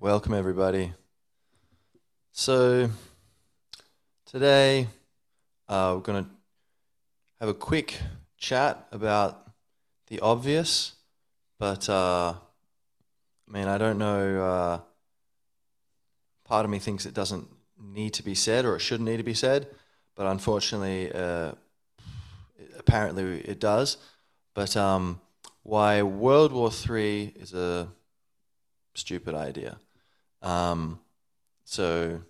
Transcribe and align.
Welcome, 0.00 0.32
everybody. 0.32 0.92
So, 2.30 2.88
today 4.26 4.86
uh, 5.68 5.94
we're 5.96 6.02
going 6.02 6.24
to 6.24 6.30
have 7.40 7.48
a 7.48 7.54
quick 7.54 7.98
chat 8.36 8.86
about 8.92 9.50
the 10.06 10.20
obvious, 10.20 10.92
but 11.58 11.88
uh, 11.88 12.32
I 12.32 13.52
mean, 13.52 13.66
I 13.66 13.76
don't 13.76 13.98
know. 13.98 14.40
Uh, 14.40 14.80
part 16.44 16.64
of 16.64 16.70
me 16.70 16.78
thinks 16.78 17.04
it 17.04 17.12
doesn't 17.12 17.48
need 17.82 18.14
to 18.14 18.22
be 18.22 18.36
said 18.36 18.64
or 18.64 18.76
it 18.76 18.80
shouldn't 18.80 19.08
need 19.08 19.16
to 19.16 19.24
be 19.24 19.34
said, 19.34 19.66
but 20.14 20.28
unfortunately, 20.28 21.10
uh, 21.12 21.54
apparently 22.78 23.40
it 23.40 23.58
does. 23.58 23.96
But 24.54 24.76
um, 24.76 25.20
why 25.64 26.02
World 26.04 26.52
War 26.52 26.70
III 26.70 27.34
is 27.34 27.52
a 27.52 27.88
stupid 28.94 29.34
idea. 29.34 29.78
Um, 30.42 31.00
so 31.64 32.20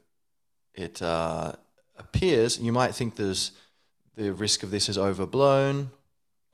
it 0.75 1.03
uh, 1.03 1.53
appears 1.97 2.59
you 2.59 2.73
might 2.73 2.95
think 2.95 3.17
there's 3.17 3.53
the 4.17 4.33
risk 4.33 4.63
of 4.63 4.71
this 4.71 4.89
is 4.89 4.99
overblown, 4.99 5.91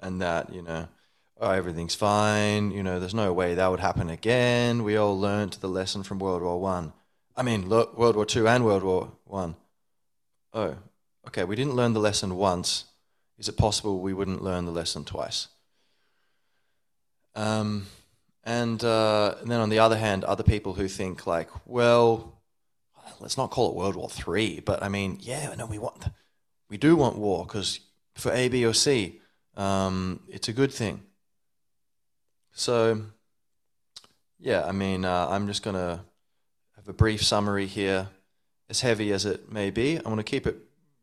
and 0.01 0.21
that 0.21 0.53
you 0.53 0.63
know 0.63 0.89
oh, 1.41 1.51
everything's 1.51 1.95
fine. 1.95 2.71
You 2.71 2.83
know, 2.83 2.99
there's 2.99 3.15
no 3.15 3.33
way 3.33 3.55
that 3.55 3.71
would 3.71 3.81
happen 3.81 4.09
again. 4.09 4.83
We 4.83 4.97
all 4.97 5.19
learned 5.19 5.55
the 5.55 5.69
lesson 5.69 6.03
from 6.03 6.19
World 6.19 6.43
War 6.43 6.61
One. 6.61 6.93
I. 7.37 7.41
I 7.41 7.45
mean, 7.45 7.69
look, 7.69 7.97
World 7.99 8.17
War 8.17 8.27
Two 8.27 8.49
and 8.49 8.65
World 8.65 8.83
War 8.83 9.13
One. 9.25 9.57
Oh, 10.53 10.77
okay. 11.27 11.45
We 11.45 11.57
didn't 11.57 11.75
learn 11.75 11.93
the 11.93 12.01
lesson 12.01 12.37
once. 12.37 12.85
Is 13.39 13.49
it 13.49 13.57
possible 13.57 14.01
we 14.01 14.15
wouldn't 14.15 14.43
learn 14.43 14.65
the 14.65 14.71
lesson 14.71 15.05
twice? 15.05 15.49
Um, 17.35 17.87
and, 18.45 18.83
uh, 18.85 19.35
and 19.41 19.51
then 19.51 19.61
on 19.61 19.71
the 19.71 19.79
other 19.79 19.97
hand, 19.97 20.23
other 20.25 20.43
people 20.43 20.75
who 20.75 20.87
think 20.87 21.27
like, 21.27 21.49
well, 21.67 22.41
let's 23.21 23.37
not 23.37 23.51
call 23.51 23.71
it 23.71 23.75
World 23.75 23.97
War 23.97 24.09
Three, 24.09 24.61
but 24.61 24.83
I 24.83 24.89
mean, 24.89 25.19
yeah, 25.21 25.55
no, 25.57 25.67
we 25.67 25.79
want, 25.79 26.05
we 26.69 26.77
do 26.77 26.95
want 26.95 27.17
war 27.17 27.45
because 27.47 27.81
for 28.15 28.31
A, 28.33 28.49
B, 28.49 28.65
or 28.65 28.75
C, 28.75 29.21
um, 29.57 30.21
it's 30.29 30.49
a 30.49 30.53
good 30.53 30.73
thing. 30.73 31.03
So, 32.53 33.03
yeah, 34.39 34.65
I 34.65 34.73
mean, 34.73 35.05
uh, 35.05 35.29
I'm 35.31 35.47
just 35.47 35.63
gonna 35.63 36.05
have 36.77 36.89
a 36.89 36.93
brief 36.93 37.25
summary 37.25 37.67
here, 37.67 38.09
as 38.69 38.83
heavy 38.83 39.13
as 39.13 39.25
it 39.25 39.51
may 39.51 39.71
be. 39.71 39.99
I 39.99 40.09
want 40.09 40.19
to 40.19 40.25
keep 40.25 40.47
it, 40.47 40.57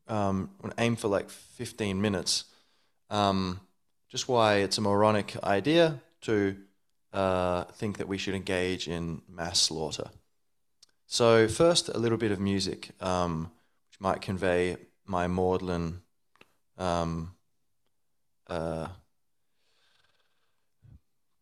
um, 0.08 0.52
I 0.60 0.68
want 0.68 0.78
to 0.78 0.84
aim 0.84 0.96
for 0.96 1.08
like 1.08 1.30
15 1.30 2.00
minutes. 2.00 2.46
Um, 3.10 3.60
just 4.10 4.28
why 4.28 4.58
it's 4.58 4.78
a 4.78 4.82
moronic 4.82 5.36
idea 5.44 6.02
to 6.22 6.56
uh, 7.14 7.64
think 7.66 7.98
that 7.98 8.08
we 8.08 8.18
should 8.18 8.36
engage 8.36 8.88
in 8.88 9.22
mass 9.30 9.60
slaughter. 9.60 10.10
So, 11.08 11.48
first, 11.48 11.90
a 11.90 11.98
little 11.98 12.18
bit 12.18 12.32
of 12.32 12.40
music, 12.40 12.92
um, 13.02 13.52
which 13.90 14.00
might 14.00 14.22
convey 14.22 14.78
my 15.06 15.28
maudlin 15.28 16.02
um, 16.78 17.34
uh, 18.48 18.88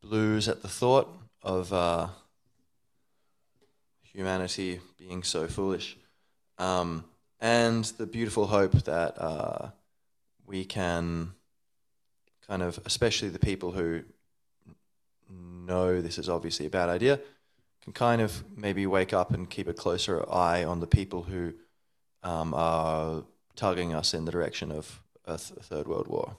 blues 0.02 0.50
at 0.50 0.62
the 0.62 0.68
thought 0.68 1.08
of 1.44 1.72
uh, 1.72 2.08
humanity 4.02 4.80
being 4.98 5.22
so 5.22 5.48
foolish, 5.48 5.98
um, 6.58 7.06
and 7.40 7.86
the 7.86 8.08
beautiful 8.08 8.48
hope 8.48 8.74
that 8.86 9.22
uh, 9.22 9.70
we 10.48 10.66
can 10.66 11.34
kind 12.48 12.64
of, 12.64 12.80
especially 12.86 13.30
the 13.30 13.38
people 13.38 13.72
who 13.72 14.02
know 15.70 16.02
this 16.02 16.18
is 16.18 16.28
obviously 16.28 16.66
a 16.66 16.70
bad 16.70 16.90
idea, 16.90 17.20
can 17.84 17.94
kind 17.94 18.22
of 18.22 18.44
maybe 18.58 18.86
wake 18.86 19.14
up 19.14 19.32
and 19.32 19.50
keep 19.50 19.68
a 19.68 19.74
closer 19.74 20.30
eye 20.30 20.64
on 20.66 20.82
the 20.82 20.88
people 20.88 21.24
who 21.24 21.54
um, 22.24 22.54
are 22.54 23.24
tugging 23.56 23.94
us 23.94 24.14
in 24.14 24.26
the 24.26 24.32
direction 24.32 24.72
of 24.72 25.02
a, 25.26 25.38
th- 25.38 25.60
third 25.62 25.88
world. 25.88 26.08
War 26.08 26.36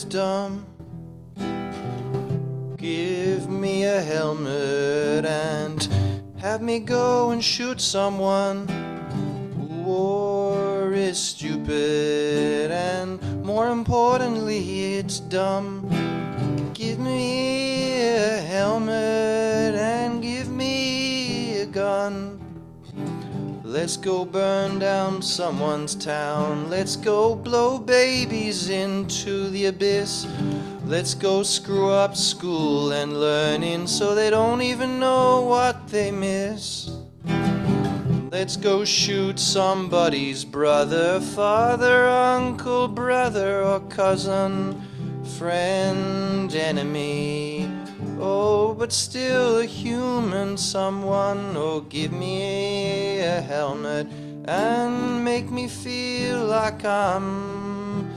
war 0.00 0.08
is 0.08 0.14
dumb. 0.14 0.66
Give 2.76 3.48
me 3.48 3.84
a 3.84 4.00
helmet 4.00 5.24
and 5.24 5.88
have 6.40 6.62
me 6.62 6.80
go 6.80 7.30
and 7.30 7.42
shoot 7.42 7.80
someone. 7.80 8.29
Let's 23.90 24.06
go 24.06 24.24
burn 24.24 24.78
down 24.78 25.20
someone's 25.20 25.96
town. 25.96 26.70
Let's 26.70 26.94
go 26.94 27.34
blow 27.34 27.76
babies 27.76 28.68
into 28.68 29.50
the 29.50 29.66
abyss. 29.66 30.28
Let's 30.84 31.12
go 31.12 31.42
screw 31.42 31.90
up 31.90 32.14
school 32.14 32.92
and 32.92 33.20
learning 33.20 33.88
so 33.88 34.14
they 34.14 34.30
don't 34.30 34.62
even 34.62 35.00
know 35.00 35.40
what 35.42 35.88
they 35.88 36.12
miss. 36.12 36.88
Let's 38.30 38.56
go 38.56 38.84
shoot 38.84 39.40
somebody's 39.40 40.44
brother, 40.44 41.20
father, 41.20 42.06
uncle, 42.06 42.86
brother, 42.86 43.64
or 43.64 43.80
cousin, 43.88 44.80
friend, 45.36 46.54
enemy. 46.54 47.59
Oh, 48.22 48.74
but 48.74 48.92
still 48.92 49.60
a 49.60 49.64
human 49.64 50.58
someone. 50.58 51.56
Oh, 51.56 51.80
give 51.80 52.12
me 52.12 53.20
a 53.20 53.40
helmet 53.40 54.08
and 54.44 55.24
make 55.24 55.50
me 55.50 55.68
feel 55.68 56.44
like 56.44 56.84
I'm 56.84 58.10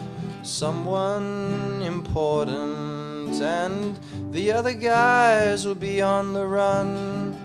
someone 0.44 1.81
important. 1.81 3.41
And 3.41 3.97
the 4.34 4.52
other 4.52 4.73
guys 4.73 5.66
will 5.66 5.73
be 5.76 6.02
on 6.02 6.34
the 6.34 6.46
run. 6.46 7.38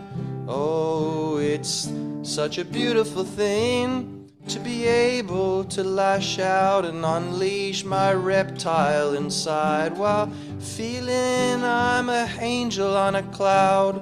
Oh, 0.49 1.39
it's 1.39 1.93
such 2.23 2.59
a 2.59 2.65
beautiful 2.65 3.23
thing 3.23 4.18
to 4.49 4.59
be 4.61 4.87
able 4.87 5.63
to 5.63 5.85
lash 5.85 6.39
out 6.39 6.87
and 6.87 7.05
unleash 7.05 7.85
my 7.85 8.15
reptile 8.15 9.15
inside 9.15 9.93
while 9.99 10.33
feeling 10.59 11.63
I'm 11.63 12.09
a 12.09 12.27
angel 12.41 12.97
on 12.97 13.17
a 13.17 13.23
cloud. 13.25 14.01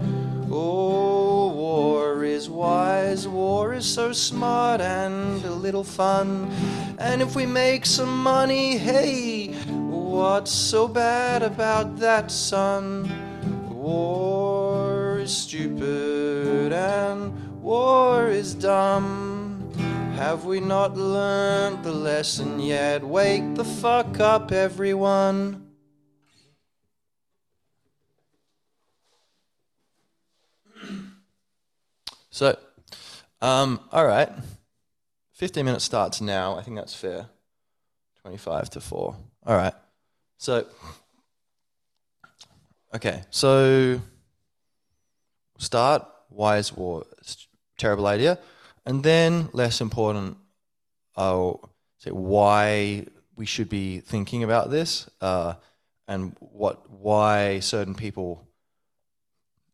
Oh, 0.48 1.52
war 1.52 2.22
is 2.22 2.48
wise, 2.48 3.26
war 3.26 3.74
is 3.74 3.84
so 3.84 4.12
smart 4.12 4.80
and 4.80 5.44
a 5.44 5.50
little 5.50 5.82
fun. 5.82 6.48
And 6.98 7.20
if 7.22 7.34
we 7.34 7.44
make 7.44 7.84
some 7.84 8.22
money, 8.22 8.78
hey, 8.78 9.48
what's 9.66 10.52
so 10.52 10.86
bad 10.86 11.42
about 11.42 11.96
that, 11.98 12.30
son? 12.30 13.10
War 13.68 15.18
is 15.18 15.36
stupid 15.36 16.72
and 16.72 17.60
war 17.60 18.28
is 18.28 18.54
dumb. 18.54 19.35
Have 20.16 20.46
we 20.46 20.60
not 20.60 20.96
learned 20.96 21.84
the 21.84 21.92
lesson 21.92 22.58
yet? 22.58 23.04
Wake 23.04 23.54
the 23.54 23.64
fuck 23.64 24.18
up, 24.18 24.50
everyone. 24.50 25.72
So, 32.30 32.58
um, 33.42 33.80
all 33.92 34.06
right. 34.06 34.30
15 35.34 35.64
minutes 35.64 35.84
starts 35.84 36.20
now. 36.22 36.56
I 36.56 36.62
think 36.62 36.76
that's 36.76 36.94
fair. 36.94 37.28
25 38.22 38.70
to 38.70 38.80
4. 38.80 39.16
All 39.46 39.56
right. 39.56 39.74
So, 40.38 40.66
okay. 42.94 43.22
So, 43.30 44.00
start. 45.58 46.06
Why 46.28 46.56
is 46.56 46.72
war 46.72 47.04
a 47.20 47.24
terrible 47.78 48.06
idea? 48.06 48.38
And 48.86 49.02
then, 49.02 49.48
less 49.52 49.80
important, 49.80 50.36
I'll 51.16 51.68
say 51.98 52.10
why 52.10 53.06
we 53.34 53.44
should 53.44 53.68
be 53.68 53.98
thinking 53.98 54.44
about 54.44 54.70
this 54.70 55.10
uh, 55.20 55.54
and 56.06 56.36
what 56.38 56.88
why 56.88 57.58
certain 57.58 57.96
people 57.96 58.46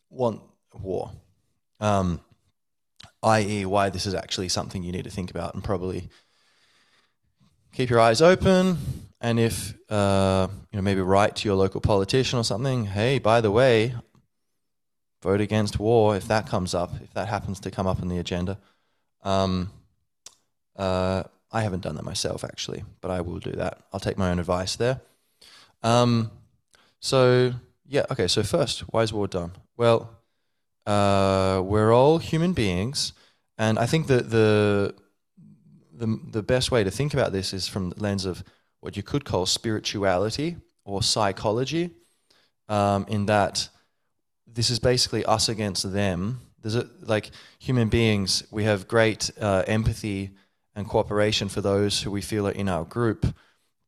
want 0.08 0.40
war. 0.74 1.10
Um, 1.78 2.20
i.e., 3.22 3.66
why 3.66 3.90
this 3.90 4.06
is 4.06 4.14
actually 4.14 4.48
something 4.48 4.82
you 4.82 4.92
need 4.92 5.04
to 5.04 5.10
think 5.10 5.30
about 5.30 5.54
and 5.54 5.62
probably 5.62 6.08
keep 7.72 7.90
your 7.90 8.00
eyes 8.00 8.22
open. 8.22 8.78
And 9.20 9.38
if 9.38 9.74
uh, 9.90 10.48
you 10.70 10.76
know, 10.76 10.82
maybe 10.82 11.00
write 11.00 11.36
to 11.36 11.48
your 11.48 11.56
local 11.56 11.80
politician 11.80 12.38
or 12.38 12.44
something. 12.44 12.86
Hey, 12.86 13.18
by 13.18 13.40
the 13.40 13.50
way, 13.50 13.94
vote 15.22 15.40
against 15.40 15.78
war 15.78 16.16
if 16.16 16.26
that 16.28 16.48
comes 16.48 16.74
up, 16.74 16.92
if 17.02 17.12
that 17.14 17.28
happens 17.28 17.60
to 17.60 17.70
come 17.70 17.86
up 17.86 18.00
in 18.00 18.08
the 18.08 18.18
agenda. 18.18 18.58
Um, 19.22 19.70
uh, 20.76 21.24
I 21.50 21.62
haven't 21.62 21.82
done 21.82 21.96
that 21.96 22.04
myself 22.04 22.44
actually, 22.44 22.84
but 23.00 23.10
I 23.10 23.20
will 23.20 23.38
do 23.38 23.52
that. 23.52 23.82
I'll 23.92 24.00
take 24.00 24.18
my 24.18 24.30
own 24.30 24.38
advice 24.38 24.76
there. 24.76 25.00
Um, 25.82 26.30
so 27.00 27.52
yeah, 27.86 28.06
okay. 28.10 28.26
So 28.28 28.42
first, 28.42 28.80
why 28.92 29.02
is 29.02 29.12
war 29.12 29.26
done? 29.26 29.52
Well, 29.76 30.10
uh, 30.86 31.60
we're 31.64 31.92
all 31.92 32.18
human 32.18 32.52
beings, 32.52 33.12
and 33.58 33.78
I 33.78 33.86
think 33.86 34.06
that 34.06 34.30
the 34.30 34.94
the 35.92 36.18
the 36.30 36.42
best 36.42 36.70
way 36.70 36.84
to 36.84 36.90
think 36.90 37.12
about 37.12 37.32
this 37.32 37.52
is 37.52 37.68
from 37.68 37.90
the 37.90 38.00
lens 38.00 38.24
of 38.24 38.42
what 38.80 38.96
you 38.96 39.02
could 39.02 39.24
call 39.24 39.46
spirituality 39.46 40.56
or 40.84 41.02
psychology, 41.02 41.90
um, 42.68 43.04
in 43.08 43.26
that 43.26 43.68
this 44.46 44.70
is 44.70 44.78
basically 44.78 45.24
us 45.24 45.48
against 45.48 45.92
them. 45.92 46.40
There's 46.62 46.76
a, 46.76 46.88
like 47.02 47.30
human 47.58 47.88
beings, 47.88 48.44
we 48.50 48.64
have 48.64 48.88
great 48.88 49.30
uh, 49.40 49.64
empathy 49.66 50.30
and 50.74 50.88
cooperation 50.88 51.48
for 51.48 51.60
those 51.60 52.02
who 52.02 52.10
we 52.10 52.22
feel 52.22 52.46
are 52.48 52.52
in 52.52 52.68
our 52.68 52.84
group, 52.84 53.26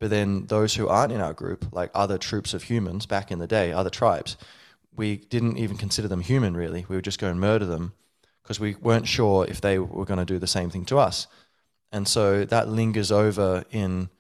but 0.00 0.10
then 0.10 0.46
those 0.46 0.74
who 0.74 0.88
aren't 0.88 1.12
in 1.12 1.20
our 1.20 1.32
group, 1.32 1.72
like 1.72 1.90
other 1.94 2.18
troops 2.18 2.52
of 2.52 2.64
humans 2.64 3.06
back 3.06 3.30
in 3.30 3.38
the 3.38 3.46
day, 3.46 3.72
other 3.72 3.90
tribes, 3.90 4.36
we 4.94 5.16
didn't 5.16 5.56
even 5.56 5.76
consider 5.76 6.08
them 6.08 6.20
human 6.20 6.56
really. 6.56 6.84
We 6.88 6.96
would 6.96 7.04
just 7.04 7.20
go 7.20 7.28
and 7.28 7.40
murder 7.40 7.64
them 7.64 7.94
because 8.42 8.60
we 8.60 8.74
weren't 8.74 9.08
sure 9.08 9.46
if 9.46 9.60
they 9.60 9.78
were 9.78 10.04
going 10.04 10.18
to 10.18 10.24
do 10.24 10.38
the 10.38 10.46
same 10.46 10.70
thing 10.70 10.84
to 10.86 10.98
us. 10.98 11.26
And 11.90 12.06
so 12.06 12.44
that 12.44 12.68
lingers 12.68 13.10
over 13.10 13.64
in, 13.70 14.10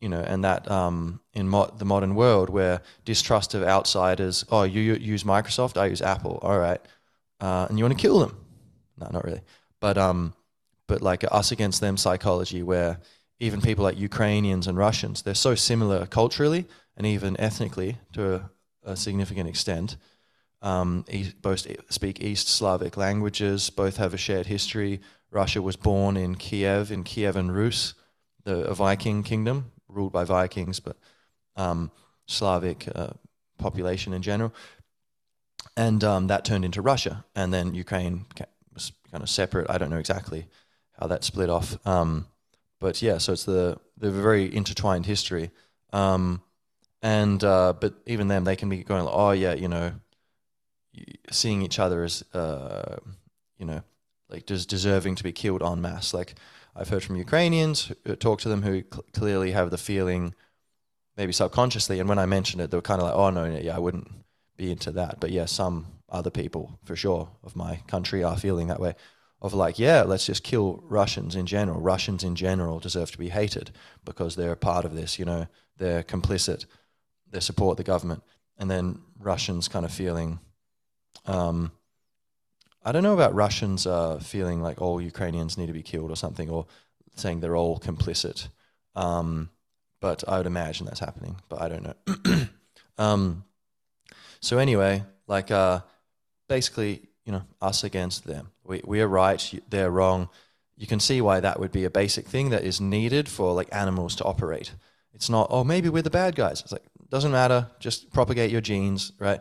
you 0.00 0.08
know, 0.08 0.20
and 0.20 0.44
that 0.44 0.70
um, 0.70 1.20
in 1.34 1.48
mo- 1.48 1.72
the 1.76 1.84
modern 1.84 2.14
world 2.14 2.48
where 2.48 2.80
distrust 3.04 3.52
of 3.54 3.62
outsiders, 3.62 4.44
oh, 4.50 4.62
you, 4.62 4.80
you 4.80 4.94
use 4.94 5.24
Microsoft, 5.24 5.76
I 5.76 5.86
use 5.86 6.00
Apple, 6.00 6.38
all 6.40 6.58
right, 6.58 6.80
uh, 7.40 7.66
and 7.68 7.78
you 7.78 7.84
want 7.84 7.96
to 7.96 8.02
kill 8.02 8.18
them. 8.20 8.36
No, 8.98 9.08
not 9.12 9.24
really. 9.24 9.42
But, 9.80 9.96
um, 9.98 10.34
but 10.86 11.02
like 11.02 11.24
us 11.30 11.52
against 11.52 11.80
them 11.80 11.96
psychology 11.96 12.62
where 12.62 13.00
even 13.38 13.60
people 13.60 13.84
like 13.84 13.98
Ukrainians 13.98 14.66
and 14.66 14.76
Russians, 14.76 15.22
they're 15.22 15.34
so 15.34 15.54
similar 15.54 16.06
culturally 16.06 16.66
and 16.96 17.06
even 17.06 17.38
ethnically 17.40 17.98
to 18.12 18.34
a 18.34 18.50
a 18.84 18.96
significant 18.96 19.48
extent. 19.48 19.96
Um, 20.62 21.04
both 21.40 21.66
speak 21.90 22.20
East 22.20 22.48
Slavic 22.48 22.96
languages, 22.96 23.70
both 23.70 23.96
have 23.96 24.12
a 24.12 24.18
shared 24.18 24.46
history. 24.46 25.00
Russia 25.30 25.62
was 25.62 25.76
born 25.76 26.16
in 26.16 26.34
Kiev, 26.34 26.90
in 26.90 27.04
Kievan 27.04 27.50
Rus, 27.54 27.94
the 28.44 28.64
a 28.64 28.74
Viking 28.74 29.22
kingdom 29.22 29.72
ruled 29.88 30.12
by 30.12 30.24
Vikings, 30.24 30.80
but 30.80 30.96
um, 31.56 31.90
Slavic 32.26 32.88
uh, 32.94 33.10
population 33.58 34.12
in 34.12 34.22
general. 34.22 34.52
And 35.86 36.04
um, 36.04 36.26
that 36.26 36.44
turned 36.44 36.64
into 36.64 36.82
Russia, 36.82 37.24
and 37.34 37.48
then 37.54 37.74
Ukraine 37.74 38.26
was 38.74 38.92
kind 39.10 39.22
of 39.22 39.30
separate. 39.30 39.70
I 39.70 39.78
don't 39.78 39.90
know 39.90 39.98
exactly 39.98 40.42
how 40.98 41.06
that 41.06 41.24
split 41.24 41.48
off, 41.48 41.68
um, 41.86 42.26
but 42.78 43.00
yeah. 43.00 43.18
So 43.18 43.32
it's 43.32 43.44
the 43.44 43.78
the 43.96 44.10
very 44.10 44.44
intertwined 44.54 45.06
history. 45.06 45.50
Um, 45.92 46.42
and 47.02 47.42
uh, 47.42 47.72
but 47.80 47.94
even 48.06 48.28
then 48.28 48.44
they 48.44 48.56
can 48.56 48.68
be 48.68 48.84
going 48.84 49.04
like, 49.04 49.14
oh 49.14 49.30
yeah 49.32 49.54
you 49.54 49.68
know 49.68 49.92
seeing 51.30 51.62
each 51.62 51.78
other 51.78 52.04
as 52.04 52.22
uh, 52.34 52.96
you 53.58 53.66
know 53.66 53.82
like 54.28 54.46
just 54.46 54.68
deserving 54.68 55.14
to 55.16 55.24
be 55.24 55.32
killed 55.32 55.62
en 55.62 55.80
masse 55.80 56.12
like 56.12 56.34
I've 56.76 56.88
heard 56.88 57.02
from 57.02 57.16
Ukrainians 57.16 57.92
talk 58.18 58.40
to 58.42 58.48
them 58.48 58.62
who 58.62 58.82
cl- 58.92 59.04
clearly 59.12 59.52
have 59.52 59.70
the 59.70 59.78
feeling 59.78 60.34
maybe 61.16 61.32
subconsciously 61.32 62.00
and 62.00 62.08
when 62.08 62.18
I 62.18 62.26
mentioned 62.26 62.62
it 62.62 62.70
they 62.70 62.76
were 62.76 62.82
kind 62.82 63.00
of 63.00 63.08
like 63.08 63.16
oh 63.16 63.30
no 63.30 63.44
yeah 63.46 63.76
I 63.76 63.78
wouldn't 63.78 64.08
be 64.60 64.70
into 64.70 64.90
that 64.92 65.18
but 65.20 65.30
yeah 65.30 65.46
some 65.46 65.86
other 66.08 66.30
people 66.30 66.78
for 66.84 66.96
sure 66.96 67.28
of 67.42 67.56
my 67.56 67.72
country 67.86 68.22
are 68.22 68.36
feeling 68.36 68.68
that 68.68 68.80
way 68.80 68.94
of 69.40 69.54
like 69.54 69.78
yeah 69.78 70.02
let's 70.02 70.26
just 70.26 70.42
kill 70.42 70.66
Russians 70.84 71.34
in 71.34 71.46
general 71.46 71.80
Russians 71.80 72.22
in 72.22 72.34
general 72.34 72.78
deserve 72.78 73.10
to 73.12 73.18
be 73.18 73.30
hated 73.30 73.70
because 74.04 74.36
they're 74.36 74.58
a 74.60 74.66
part 74.70 74.84
of 74.84 74.94
this 74.94 75.18
you 75.18 75.24
know 75.24 75.46
they're 75.78 76.02
complicit 76.02 76.66
they 77.30 77.40
support 77.40 77.76
the 77.76 77.84
government, 77.84 78.22
and 78.58 78.70
then 78.70 79.00
Russians 79.18 79.68
kind 79.68 79.84
of 79.84 79.92
feeling. 79.92 80.40
Um, 81.26 81.72
I 82.82 82.92
don't 82.92 83.02
know 83.02 83.14
about 83.14 83.34
Russians 83.34 83.86
uh, 83.86 84.18
feeling 84.18 84.62
like 84.62 84.80
all 84.80 85.00
Ukrainians 85.00 85.58
need 85.58 85.66
to 85.66 85.72
be 85.72 85.82
killed 85.82 86.10
or 86.10 86.16
something, 86.16 86.48
or 86.50 86.66
saying 87.16 87.40
they're 87.40 87.56
all 87.56 87.78
complicit. 87.78 88.48
Um, 88.94 89.50
but 90.00 90.24
I 90.26 90.38
would 90.38 90.46
imagine 90.46 90.86
that's 90.86 91.00
happening, 91.00 91.36
but 91.48 91.60
I 91.60 91.68
don't 91.68 91.84
know. 91.84 92.46
um, 92.98 93.44
so 94.40 94.58
anyway, 94.58 95.04
like 95.26 95.50
uh, 95.50 95.80
basically, 96.48 97.08
you 97.24 97.32
know, 97.32 97.42
us 97.60 97.84
against 97.84 98.24
them. 98.26 98.50
We 98.64 98.82
we 98.84 99.00
are 99.00 99.08
right, 99.08 99.60
they're 99.68 99.90
wrong. 99.90 100.28
You 100.76 100.86
can 100.86 101.00
see 101.00 101.20
why 101.20 101.40
that 101.40 101.60
would 101.60 101.72
be 101.72 101.84
a 101.84 101.90
basic 101.90 102.26
thing 102.26 102.50
that 102.50 102.64
is 102.64 102.80
needed 102.80 103.28
for 103.28 103.52
like 103.52 103.68
animals 103.70 104.16
to 104.16 104.24
operate. 104.24 104.72
It's 105.12 105.28
not, 105.28 105.48
oh, 105.50 105.62
maybe 105.62 105.88
we're 105.90 106.02
the 106.02 106.10
bad 106.10 106.34
guys. 106.34 106.60
It's 106.62 106.72
like 106.72 106.84
doesn't 107.10 107.32
matter. 107.32 107.66
Just 107.80 108.12
propagate 108.12 108.50
your 108.50 108.60
genes, 108.60 109.12
right? 109.18 109.40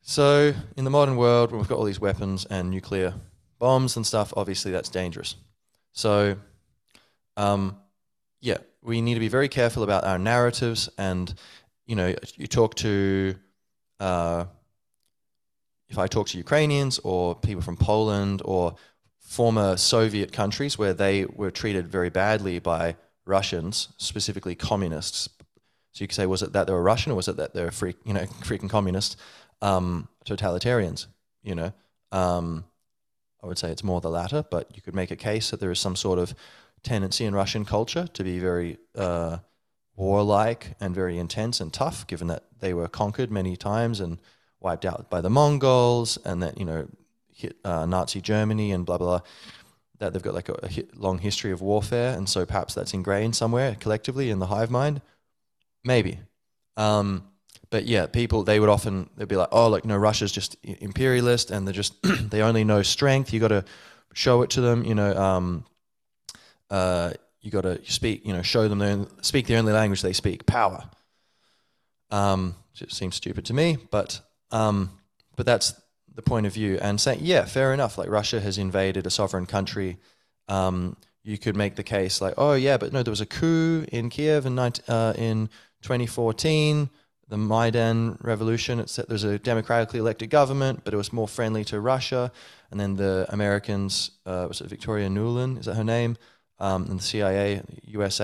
So 0.00 0.54
in 0.76 0.84
the 0.84 0.90
modern 0.90 1.16
world, 1.16 1.50
when 1.50 1.60
we've 1.60 1.68
got 1.68 1.78
all 1.78 1.84
these 1.84 2.00
weapons 2.00 2.46
and 2.46 2.70
nuclear 2.70 3.14
bombs 3.58 3.96
and 3.96 4.06
stuff, 4.06 4.32
obviously 4.36 4.72
that's 4.72 4.88
dangerous. 4.88 5.36
So, 5.92 6.36
um, 7.36 7.76
yeah, 8.40 8.58
we 8.82 9.02
need 9.02 9.14
to 9.14 9.20
be 9.20 9.28
very 9.28 9.48
careful 9.48 9.82
about 9.82 10.04
our 10.04 10.18
narratives. 10.18 10.88
And 10.96 11.32
you 11.86 11.94
know, 11.94 12.14
you 12.36 12.46
talk 12.46 12.74
to, 12.76 13.34
uh, 14.00 14.44
if 15.88 15.98
I 15.98 16.06
talk 16.06 16.28
to 16.28 16.38
Ukrainians 16.38 16.98
or 17.02 17.34
people 17.34 17.62
from 17.62 17.76
Poland 17.76 18.42
or 18.44 18.74
former 19.18 19.76
Soviet 19.76 20.32
countries 20.32 20.78
where 20.78 20.94
they 20.94 21.24
were 21.24 21.50
treated 21.50 21.88
very 21.88 22.10
badly 22.10 22.58
by 22.58 22.96
Russians, 23.26 23.88
specifically 23.98 24.54
communists, 24.54 25.28
so 25.92 26.04
you 26.04 26.08
could 26.08 26.14
say, 26.14 26.26
was 26.26 26.42
it 26.42 26.52
that 26.52 26.66
they 26.66 26.72
were 26.72 26.82
Russian 26.82 27.12
or 27.12 27.16
was 27.16 27.28
it 27.28 27.36
that 27.36 27.54
they 27.54 27.62
were 27.62 27.70
freak, 27.70 27.96
you 28.04 28.12
know, 28.12 28.24
freaking 28.42 28.70
communist 28.70 29.16
um, 29.60 30.08
totalitarians? 30.24 31.06
You 31.42 31.54
know, 31.54 31.72
um, 32.12 32.64
I 33.42 33.46
would 33.46 33.58
say 33.58 33.70
it's 33.70 33.84
more 33.84 34.00
the 34.00 34.10
latter, 34.10 34.44
but 34.48 34.74
you 34.74 34.82
could 34.82 34.94
make 34.94 35.10
a 35.10 35.16
case 35.16 35.50
that 35.50 35.60
there 35.60 35.70
is 35.70 35.80
some 35.80 35.96
sort 35.96 36.18
of 36.18 36.34
tendency 36.82 37.24
in 37.24 37.34
Russian 37.34 37.64
culture 37.64 38.06
to 38.06 38.24
be 38.24 38.38
very 38.38 38.78
uh, 38.94 39.38
warlike 39.98 40.76
and 40.80 40.94
very 40.94 41.18
intense 41.18 41.60
and 41.60 41.72
tough, 41.72 42.06
given 42.06 42.28
that 42.28 42.44
they 42.60 42.72
were 42.72 42.88
conquered 42.88 43.30
many 43.30 43.56
times 43.56 44.00
and 44.00 44.18
wiped 44.60 44.84
out 44.86 45.10
by 45.10 45.20
the 45.20 45.30
Mongols, 45.30 46.16
and 46.24 46.42
that 46.42 46.58
you 46.58 46.64
know 46.64 46.88
hit 47.32 47.56
uh, 47.64 47.84
Nazi 47.84 48.20
Germany 48.20 48.72
and 48.72 48.86
blah 48.86 48.98
blah. 48.98 49.18
blah 49.18 49.20
that 49.98 50.12
they've 50.12 50.22
got 50.22 50.34
like 50.34 50.48
a, 50.48 50.54
a 50.64 50.84
long 50.94 51.18
history 51.18 51.52
of 51.52 51.60
warfare, 51.60 52.16
and 52.16 52.28
so 52.28 52.46
perhaps 52.46 52.74
that's 52.74 52.94
ingrained 52.94 53.36
somewhere 53.36 53.76
collectively 53.80 54.30
in 54.30 54.38
the 54.38 54.46
hive 54.46 54.70
mind. 54.70 55.00
Maybe. 55.84 56.20
Um, 56.76 57.24
but 57.70 57.84
yeah, 57.84 58.06
people 58.06 58.44
they 58.44 58.60
would 58.60 58.68
often 58.68 59.10
they'd 59.16 59.28
be 59.28 59.36
like, 59.36 59.48
oh, 59.52 59.68
like 59.68 59.84
no, 59.84 59.96
Russia's 59.96 60.32
just 60.32 60.56
imperialist, 60.62 61.50
and 61.50 61.66
they're 61.66 61.74
just 61.74 61.94
they 62.30 62.42
only 62.42 62.64
know 62.64 62.82
strength. 62.82 63.32
You 63.32 63.40
got 63.40 63.48
to 63.48 63.64
show 64.14 64.42
it 64.42 64.50
to 64.50 64.60
them. 64.60 64.84
You 64.84 64.94
know, 64.94 65.16
um, 65.16 65.64
uh, 66.70 67.12
you 67.40 67.50
got 67.50 67.62
to 67.62 67.80
speak. 67.90 68.26
You 68.26 68.32
know, 68.32 68.42
show 68.42 68.68
them 68.68 68.78
the 68.78 69.08
speak 69.22 69.46
the 69.46 69.56
only 69.56 69.72
language 69.72 70.02
they 70.02 70.12
speak. 70.12 70.46
Power. 70.46 70.84
Um, 72.10 72.54
it 72.80 72.92
seems 72.92 73.16
stupid 73.16 73.44
to 73.46 73.54
me, 73.54 73.76
but 73.90 74.20
um, 74.50 74.90
but 75.36 75.46
that's 75.46 75.74
the 76.14 76.22
point 76.22 76.46
of 76.46 76.54
view. 76.54 76.78
And 76.80 77.00
saying, 77.00 77.20
yeah, 77.22 77.44
fair 77.44 77.72
enough. 77.72 77.98
Like 77.98 78.08
Russia 78.08 78.40
has 78.40 78.58
invaded 78.58 79.06
a 79.06 79.10
sovereign 79.10 79.46
country. 79.46 79.98
Um, 80.48 80.96
you 81.22 81.38
could 81.38 81.56
make 81.56 81.76
the 81.76 81.82
case 81.82 82.20
like, 82.20 82.34
oh 82.38 82.54
yeah, 82.54 82.76
but 82.76 82.92
no, 82.92 83.02
there 83.02 83.12
was 83.12 83.20
a 83.20 83.26
coup 83.26 83.84
in 83.92 84.08
Kiev 84.08 84.46
in 84.46 84.54
19, 84.54 84.84
uh, 84.88 85.12
in 85.16 85.48
2014, 85.82 86.88
the 87.28 87.36
Maidan 87.36 88.18
revolution. 88.22 88.80
It's 88.80 88.96
there's 88.96 89.24
a 89.24 89.38
democratically 89.38 90.00
elected 90.00 90.30
government, 90.30 90.80
but 90.84 90.94
it 90.94 90.96
was 90.96 91.12
more 91.12 91.28
friendly 91.28 91.64
to 91.66 91.80
Russia. 91.80 92.32
And 92.70 92.80
then 92.80 92.96
the 92.96 93.26
Americans, 93.28 94.12
uh, 94.24 94.46
was 94.48 94.60
it 94.60 94.68
Victoria 94.68 95.08
Nuland? 95.08 95.58
Is 95.60 95.66
that 95.66 95.74
her 95.74 95.84
name? 95.84 96.16
Um, 96.58 96.84
and 96.90 96.98
the 96.98 97.04
CIA, 97.04 97.62
U.S. 97.88 98.20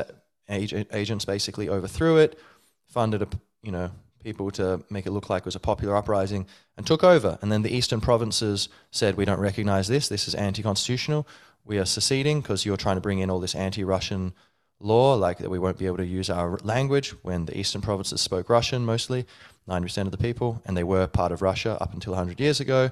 Ag- 0.48 0.86
agents 0.92 1.24
basically 1.24 1.68
overthrew 1.68 2.18
it, 2.18 2.38
funded 2.86 3.22
a, 3.22 3.28
you 3.62 3.72
know 3.72 3.90
people 4.22 4.50
to 4.50 4.82
make 4.88 5.04
it 5.04 5.10
look 5.10 5.28
like 5.28 5.42
it 5.42 5.44
was 5.44 5.54
a 5.54 5.60
popular 5.60 5.94
uprising, 5.96 6.46
and 6.76 6.86
took 6.86 7.04
over. 7.04 7.38
And 7.42 7.52
then 7.52 7.62
the 7.62 7.74
eastern 7.74 8.00
provinces 8.00 8.68
said, 8.90 9.16
"We 9.16 9.24
don't 9.24 9.40
recognize 9.40 9.88
this. 9.88 10.08
This 10.08 10.28
is 10.28 10.34
anti-constitutional. 10.34 11.26
We 11.64 11.78
are 11.78 11.84
seceding 11.84 12.40
because 12.40 12.66
you're 12.66 12.76
trying 12.76 12.96
to 12.96 13.00
bring 13.00 13.20
in 13.20 13.30
all 13.30 13.40
this 13.40 13.54
anti-Russian." 13.54 14.34
law, 14.80 15.14
like 15.14 15.38
that 15.38 15.50
we 15.50 15.58
won't 15.58 15.78
be 15.78 15.86
able 15.86 15.96
to 15.96 16.06
use 16.06 16.28
our 16.30 16.58
language 16.62 17.10
when 17.22 17.46
the 17.46 17.58
eastern 17.58 17.80
provinces 17.80 18.20
spoke 18.20 18.50
Russian 18.50 18.84
mostly, 18.84 19.26
90% 19.68 20.02
of 20.02 20.10
the 20.10 20.18
people, 20.18 20.62
and 20.66 20.76
they 20.76 20.84
were 20.84 21.06
part 21.06 21.32
of 21.32 21.42
Russia 21.42 21.78
up 21.80 21.94
until 21.94 22.12
100 22.12 22.38
years 22.38 22.60
ago 22.60 22.90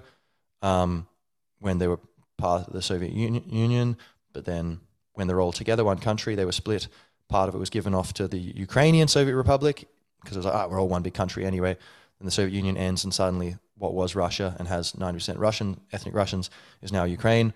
um, 0.63 1.07
when 1.61 1.79
they 1.79 1.87
were 1.87 2.01
part 2.39 2.67
of 2.67 2.73
the 2.73 2.83
Soviet 2.83 3.13
Union. 3.13 3.97
But 4.33 4.45
then 4.45 4.81
when 5.15 5.27
they're 5.27 5.41
all 5.41 5.53
together, 5.53 5.85
one 5.85 5.99
country, 5.99 6.35
they 6.35 6.45
were 6.45 6.53
split. 6.53 6.89
Part 7.29 7.49
of 7.49 7.55
it 7.55 7.59
was 7.59 7.71
given 7.71 7.95
off 7.95 8.13
to 8.15 8.29
the 8.29 8.39
Ukrainian 8.39 9.09
Soviet 9.09 9.37
Republic 9.37 9.89
because 10.23 10.37
it 10.37 10.41
was 10.41 10.47
like, 10.47 10.55
ah, 10.55 10.67
we're 10.69 10.81
all 10.81 10.89
one 10.89 11.03
big 11.03 11.15
country 11.15 11.45
anyway. 11.45 11.77
And 12.19 12.27
the 12.27 12.31
Soviet 12.33 12.55
Union 12.55 12.77
ends, 12.77 13.05
and 13.05 13.13
suddenly 13.13 13.57
what 13.77 13.95
was 13.95 14.15
Russia 14.15 14.55
and 14.59 14.69
has 14.69 14.93
90% 14.93 15.39
Russian, 15.39 15.81
ethnic 15.93 16.15
Russians, 16.15 16.51
is 16.83 16.93
now 16.93 17.05
Ukraine. 17.05 17.53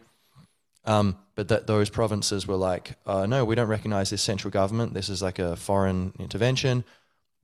Um, 0.85 1.17
but 1.35 1.49
that 1.49 1.67
those 1.67 1.91
provinces 1.91 2.47
were 2.47 2.57
like, 2.57 2.97
uh, 3.07 3.27
no, 3.27 3.45
we 3.45 3.55
don't 3.55 3.69
recognize 3.69 4.11
this 4.11 4.23
central 4.23 4.51
government. 4.51 4.95
This 4.95 5.09
is 5.09 5.23
like 5.23 5.39
a 5.39 5.57
foreign 5.57 6.13
intervention. 6.19 6.85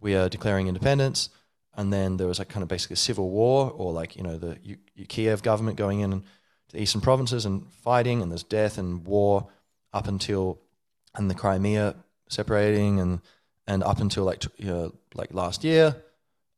We 0.00 0.14
are 0.14 0.28
declaring 0.28 0.68
independence. 0.68 1.28
And 1.74 1.92
then 1.92 2.16
there 2.16 2.26
was 2.26 2.38
like 2.38 2.48
kind 2.48 2.62
of 2.62 2.68
basically 2.68 2.94
a 2.94 2.98
civil 2.98 3.30
war, 3.30 3.70
or 3.70 3.92
like 3.92 4.16
you 4.16 4.22
know 4.22 4.36
the 4.36 4.58
U- 4.62 5.06
Kiev 5.08 5.42
government 5.42 5.78
going 5.78 6.00
in 6.00 6.10
to 6.10 6.22
the 6.72 6.82
eastern 6.82 7.00
provinces 7.00 7.46
and 7.46 7.66
fighting, 7.72 8.20
and 8.20 8.30
there's 8.30 8.42
death 8.42 8.76
and 8.76 9.06
war 9.06 9.48
up 9.92 10.08
until 10.08 10.58
and 11.14 11.30
the 11.30 11.34
Crimea 11.34 11.94
separating, 12.28 13.00
and 13.00 13.20
and 13.66 13.82
up 13.82 14.00
until 14.00 14.24
like 14.24 14.44
you 14.58 14.66
know, 14.66 14.92
like 15.14 15.32
last 15.34 15.64
year, 15.64 15.96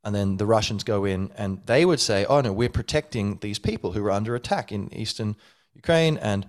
and 0.05 0.15
then 0.15 0.37
the 0.37 0.47
Russians 0.47 0.85
go 0.85 1.05
in 1.05 1.31
and 1.37 1.61
they 1.67 1.85
would 1.85 2.01
say, 2.01 2.25
oh 2.27 2.41
no, 2.41 2.53
we're 2.53 2.69
protecting 2.69 3.39
these 3.41 3.59
people 3.59 3.93
who 3.93 4.05
are 4.05 4.11
under 4.11 4.35
attack 4.35 4.71
in 4.73 4.93
eastern 4.95 5.37
Ukraine, 5.75 6.17
and 6.19 6.47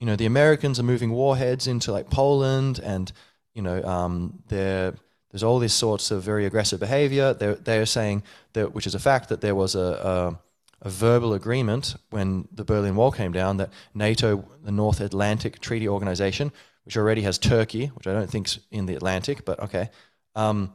you 0.00 0.06
know, 0.06 0.16
the 0.16 0.26
Americans 0.26 0.78
are 0.78 0.84
moving 0.84 1.10
warheads 1.10 1.66
into 1.66 1.92
like 1.92 2.10
Poland, 2.10 2.78
and 2.80 3.10
you 3.54 3.62
know, 3.62 3.82
um, 3.84 4.42
there's 4.48 5.42
all 5.42 5.58
these 5.58 5.72
sorts 5.72 6.10
of 6.10 6.22
very 6.22 6.44
aggressive 6.46 6.80
behavior. 6.80 7.32
They're 7.32 7.54
they're 7.54 7.86
saying 7.86 8.22
that, 8.52 8.74
which 8.74 8.86
is 8.86 8.94
a 8.94 8.98
fact, 8.98 9.28
that 9.30 9.40
there 9.40 9.54
was 9.54 9.74
a, 9.74 10.38
a, 10.86 10.90
verbal 10.90 11.34
agreement 11.34 11.96
when 12.10 12.48
the 12.52 12.64
Berlin 12.64 12.96
Wall 12.96 13.10
came 13.10 13.32
down 13.32 13.56
that 13.58 13.70
NATO, 13.94 14.44
the 14.62 14.72
North 14.72 15.00
Atlantic 15.00 15.60
Treaty 15.60 15.88
Organization, 15.88 16.52
which 16.84 16.96
already 16.96 17.22
has 17.22 17.38
Turkey, 17.38 17.86
which 17.86 18.06
I 18.06 18.12
don't 18.12 18.30
think's 18.30 18.58
in 18.70 18.86
the 18.86 18.94
Atlantic, 18.94 19.44
but 19.44 19.58
okay, 19.60 19.90
um, 20.34 20.72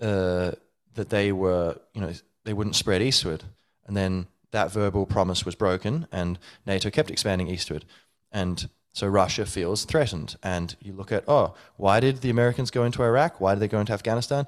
uh, 0.00 0.52
that 0.94 1.10
they 1.10 1.32
were, 1.32 1.78
you 1.94 2.00
know, 2.00 2.12
they 2.44 2.52
wouldn't 2.52 2.76
spread 2.76 3.02
eastward, 3.02 3.44
and 3.86 3.96
then 3.96 4.26
that 4.52 4.70
verbal 4.70 5.06
promise 5.06 5.44
was 5.44 5.54
broken, 5.54 6.06
and 6.12 6.38
NATO 6.66 6.90
kept 6.90 7.10
expanding 7.10 7.48
eastward. 7.48 7.84
And 8.30 8.68
so 8.92 9.08
Russia 9.08 9.44
feels 9.44 9.84
threatened. 9.84 10.36
And 10.42 10.74
you 10.80 10.92
look 10.92 11.10
at, 11.10 11.24
oh, 11.28 11.54
why 11.76 12.00
did 12.00 12.20
the 12.20 12.30
Americans 12.30 12.70
go 12.70 12.84
into 12.84 13.02
Iraq? 13.02 13.40
Why 13.40 13.54
did 13.54 13.60
they 13.60 13.68
go 13.68 13.80
into 13.80 13.92
Afghanistan? 13.92 14.46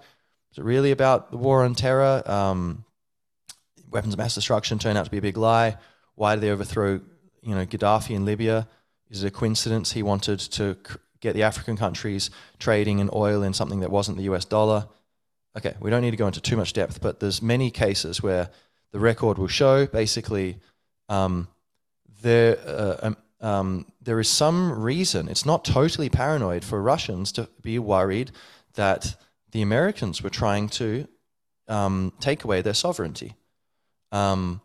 Is 0.52 0.58
it 0.58 0.64
really 0.64 0.92
about 0.92 1.32
the 1.32 1.36
war 1.36 1.64
on 1.64 1.74
terror? 1.74 2.22
Um, 2.24 2.84
weapons 3.96 4.12
of 4.12 4.18
mass 4.18 4.34
destruction 4.34 4.78
turned 4.78 4.98
out 4.98 5.06
to 5.06 5.10
be 5.10 5.16
a 5.16 5.22
big 5.22 5.38
lie. 5.38 5.76
Why 6.16 6.34
did 6.34 6.42
they 6.42 6.50
overthrow, 6.50 7.00
you 7.42 7.54
know, 7.54 7.64
Gaddafi 7.64 8.14
in 8.14 8.26
Libya? 8.26 8.68
Is 9.10 9.24
it 9.24 9.28
a 9.28 9.30
coincidence 9.30 9.92
he 9.92 10.02
wanted 10.02 10.38
to 10.38 10.76
get 11.20 11.32
the 11.32 11.42
African 11.42 11.78
countries 11.78 12.30
trading 12.58 12.98
in 12.98 13.08
oil 13.14 13.42
in 13.42 13.54
something 13.54 13.80
that 13.80 13.90
wasn't 13.90 14.18
the 14.18 14.24
US 14.24 14.44
dollar? 14.44 14.86
Okay, 15.56 15.74
we 15.80 15.88
don't 15.90 16.02
need 16.02 16.10
to 16.10 16.18
go 16.18 16.26
into 16.26 16.42
too 16.42 16.58
much 16.58 16.74
depth, 16.74 17.00
but 17.00 17.20
there's 17.20 17.40
many 17.40 17.70
cases 17.70 18.22
where 18.22 18.50
the 18.92 18.98
record 18.98 19.38
will 19.38 19.48
show 19.48 19.86
basically 19.86 20.58
um, 21.08 21.48
there, 22.20 22.58
uh, 22.66 22.96
um, 23.02 23.16
um, 23.40 23.86
there 24.02 24.20
is 24.20 24.28
some 24.28 24.78
reason, 24.78 25.28
it's 25.28 25.46
not 25.46 25.64
totally 25.64 26.10
paranoid 26.10 26.64
for 26.64 26.82
Russians 26.82 27.32
to 27.32 27.48
be 27.62 27.78
worried 27.78 28.30
that 28.74 29.16
the 29.52 29.62
Americans 29.62 30.22
were 30.22 30.30
trying 30.42 30.68
to 30.68 31.08
um, 31.66 32.12
take 32.20 32.44
away 32.44 32.60
their 32.60 32.74
sovereignty. 32.74 33.34
Um, 34.12 34.60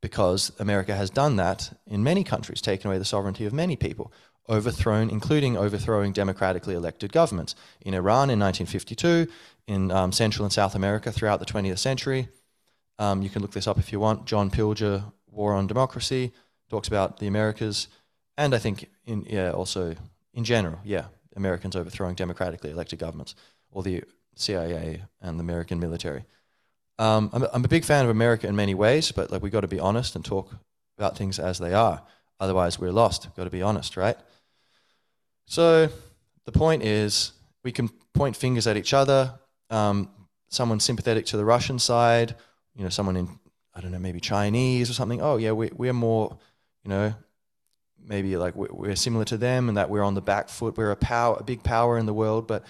because 0.00 0.52
America 0.58 0.94
has 0.94 1.08
done 1.08 1.36
that 1.36 1.72
in 1.86 2.04
many 2.04 2.24
countries, 2.24 2.60
taken 2.60 2.90
away 2.90 2.98
the 2.98 3.06
sovereignty 3.06 3.46
of 3.46 3.54
many 3.54 3.74
people, 3.74 4.12
overthrown, 4.50 5.08
including 5.08 5.56
overthrowing 5.56 6.12
democratically 6.12 6.74
elected 6.74 7.10
governments. 7.10 7.54
In 7.80 7.94
Iran 7.94 8.28
in 8.28 8.38
1952, 8.38 9.26
in 9.66 9.90
um, 9.90 10.12
Central 10.12 10.44
and 10.44 10.52
South 10.52 10.74
America 10.74 11.10
throughout 11.10 11.40
the 11.40 11.46
20th 11.46 11.78
century. 11.78 12.28
Um, 12.98 13.22
you 13.22 13.30
can 13.30 13.42
look 13.42 13.52
this 13.52 13.66
up 13.66 13.78
if 13.78 13.92
you 13.92 14.00
want. 14.00 14.26
John 14.26 14.50
Pilger, 14.50 15.12
War 15.26 15.54
on 15.54 15.66
Democracy, 15.66 16.32
talks 16.70 16.88
about 16.88 17.18
the 17.18 17.26
Americas, 17.26 17.88
and 18.36 18.54
I 18.54 18.58
think 18.58 18.88
in 19.04 19.24
yeah 19.28 19.50
also 19.50 19.96
in 20.32 20.44
general, 20.44 20.78
yeah, 20.84 21.06
Americans 21.36 21.76
overthrowing 21.76 22.14
democratically 22.14 22.70
elected 22.70 22.98
governments, 22.98 23.34
or 23.70 23.82
the 23.82 24.04
CIA 24.36 25.02
and 25.20 25.38
the 25.38 25.42
American 25.42 25.80
military. 25.80 26.24
Um, 26.98 27.30
I'm, 27.32 27.46
I'm 27.52 27.64
a 27.64 27.68
big 27.68 27.84
fan 27.84 28.04
of 28.04 28.10
America 28.10 28.46
in 28.46 28.56
many 28.56 28.74
ways, 28.74 29.12
but 29.12 29.30
like 29.30 29.42
we 29.42 29.50
got 29.50 29.62
to 29.62 29.68
be 29.68 29.80
honest 29.80 30.14
and 30.16 30.24
talk 30.24 30.54
about 30.98 31.16
things 31.16 31.38
as 31.38 31.58
they 31.58 31.74
are. 31.74 32.02
Otherwise, 32.40 32.78
we're 32.78 32.92
lost. 32.92 33.26
We've 33.26 33.34
Got 33.34 33.44
to 33.44 33.50
be 33.50 33.62
honest, 33.62 33.96
right? 33.96 34.16
So 35.46 35.88
the 36.44 36.52
point 36.52 36.82
is, 36.82 37.32
we 37.62 37.72
can 37.72 37.88
point 38.12 38.36
fingers 38.36 38.66
at 38.66 38.76
each 38.76 38.94
other. 38.94 39.34
Um, 39.70 40.10
someone 40.48 40.80
sympathetic 40.80 41.26
to 41.26 41.36
the 41.36 41.44
Russian 41.44 41.78
side, 41.78 42.34
you 42.76 42.84
know, 42.84 42.90
someone 42.90 43.16
in 43.16 43.28
I 43.76 43.80
don't 43.80 43.90
know, 43.90 43.98
maybe 43.98 44.20
Chinese 44.20 44.88
or 44.88 44.92
something. 44.92 45.20
Oh 45.20 45.36
yeah, 45.36 45.52
we 45.52 45.70
we're 45.74 45.92
more 45.92 46.38
you 46.84 46.90
know, 46.90 47.14
maybe 48.06 48.36
like 48.36 48.54
we're 48.54 48.94
similar 48.94 49.24
to 49.24 49.36
them 49.36 49.68
and 49.68 49.78
that 49.78 49.88
we're 49.90 50.02
on 50.02 50.14
the 50.14 50.20
back 50.20 50.48
foot. 50.48 50.76
We're 50.76 50.90
a 50.90 50.96
power, 50.96 51.36
a 51.40 51.42
big 51.42 51.62
power 51.62 51.98
in 51.98 52.06
the 52.06 52.12
world, 52.12 52.46
but 52.46 52.64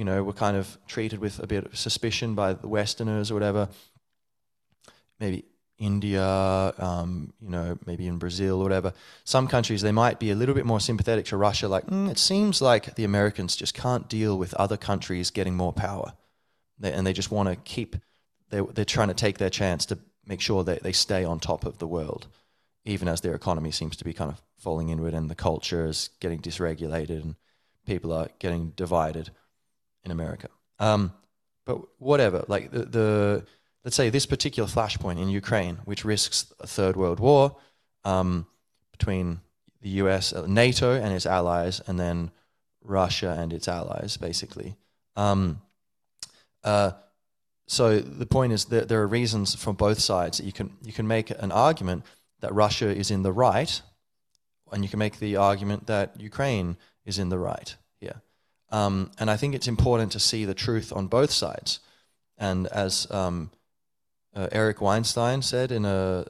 you 0.00 0.06
know, 0.06 0.24
we're 0.24 0.32
kind 0.32 0.56
of 0.56 0.78
treated 0.86 1.18
with 1.18 1.40
a 1.40 1.46
bit 1.46 1.66
of 1.66 1.76
suspicion 1.76 2.34
by 2.34 2.54
the 2.54 2.66
Westerners 2.66 3.30
or 3.30 3.34
whatever. 3.34 3.68
Maybe 5.18 5.44
India, 5.76 6.24
um, 6.78 7.34
you 7.38 7.50
know, 7.50 7.76
maybe 7.84 8.06
in 8.06 8.16
Brazil 8.16 8.60
or 8.60 8.62
whatever. 8.62 8.94
Some 9.24 9.46
countries 9.46 9.82
they 9.82 9.92
might 9.92 10.18
be 10.18 10.30
a 10.30 10.34
little 10.34 10.54
bit 10.54 10.64
more 10.64 10.80
sympathetic 10.80 11.26
to 11.26 11.36
Russia. 11.36 11.68
Like 11.68 11.84
mm, 11.84 12.10
it 12.10 12.16
seems 12.16 12.62
like 12.62 12.94
the 12.94 13.04
Americans 13.04 13.54
just 13.54 13.74
can't 13.74 14.08
deal 14.08 14.38
with 14.38 14.54
other 14.54 14.78
countries 14.78 15.30
getting 15.30 15.54
more 15.54 15.74
power, 15.74 16.14
they, 16.78 16.94
and 16.94 17.06
they 17.06 17.12
just 17.12 17.30
want 17.30 17.50
to 17.50 17.56
keep. 17.56 17.94
They, 18.48 18.62
they're 18.72 18.86
trying 18.86 19.08
to 19.08 19.14
take 19.14 19.36
their 19.36 19.50
chance 19.50 19.84
to 19.86 19.98
make 20.24 20.40
sure 20.40 20.64
that 20.64 20.82
they 20.82 20.92
stay 20.92 21.24
on 21.24 21.40
top 21.40 21.66
of 21.66 21.76
the 21.76 21.86
world 21.86 22.26
even 22.86 23.06
as 23.06 23.20
their 23.20 23.34
economy 23.34 23.70
seems 23.70 23.94
to 23.94 24.04
be 24.04 24.14
kind 24.14 24.30
of 24.30 24.40
falling 24.56 24.88
inward 24.88 25.12
and 25.12 25.28
the 25.28 25.34
culture 25.34 25.84
is 25.84 26.08
getting 26.18 26.40
dysregulated 26.40 27.22
and 27.22 27.34
people 27.84 28.10
are 28.10 28.28
getting 28.38 28.70
divided 28.70 29.30
in 30.04 30.10
America. 30.10 30.48
Um, 30.78 31.12
but 31.66 31.78
whatever, 31.98 32.44
like 32.48 32.70
the, 32.70 32.84
the, 32.84 33.46
let's 33.84 33.96
say 33.96 34.10
this 34.10 34.26
particular 34.26 34.68
flashpoint 34.68 35.20
in 35.20 35.28
Ukraine, 35.28 35.78
which 35.84 36.04
risks 36.04 36.52
a 36.60 36.66
third 36.66 36.96
world 36.96 37.20
war 37.20 37.56
um, 38.04 38.46
between 38.92 39.40
the 39.82 39.90
US, 39.90 40.32
uh, 40.32 40.46
NATO 40.46 40.92
and 40.94 41.12
its 41.12 41.26
allies, 41.26 41.80
and 41.86 41.98
then 41.98 42.30
Russia 42.82 43.36
and 43.38 43.52
its 43.52 43.68
allies, 43.68 44.16
basically. 44.16 44.76
Um, 45.16 45.60
uh, 46.64 46.92
so 47.66 48.00
the 48.00 48.26
point 48.26 48.52
is 48.52 48.66
that 48.66 48.88
there 48.88 49.00
are 49.00 49.06
reasons 49.06 49.54
from 49.54 49.76
both 49.76 50.00
sides 50.00 50.38
that 50.38 50.44
you 50.44 50.52
can 50.52 50.76
you 50.82 50.92
can 50.92 51.06
make 51.06 51.30
an 51.30 51.52
argument 51.52 52.04
that 52.40 52.52
Russia 52.52 52.88
is 52.88 53.10
in 53.10 53.22
the 53.22 53.32
right, 53.32 53.80
and 54.72 54.82
you 54.82 54.88
can 54.88 54.98
make 54.98 55.18
the 55.18 55.36
argument 55.36 55.86
that 55.86 56.20
Ukraine 56.20 56.76
is 57.04 57.18
in 57.18 57.28
the 57.28 57.38
right. 57.38 57.76
Um, 58.70 59.10
and 59.18 59.30
I 59.30 59.36
think 59.36 59.54
it's 59.54 59.68
important 59.68 60.12
to 60.12 60.20
see 60.20 60.44
the 60.44 60.54
truth 60.54 60.92
on 60.92 61.08
both 61.08 61.30
sides. 61.30 61.80
And 62.38 62.66
as 62.68 63.10
um, 63.10 63.50
uh, 64.34 64.48
Eric 64.52 64.80
Weinstein 64.80 65.42
said 65.42 65.72
in 65.72 65.84
a, 65.84 66.26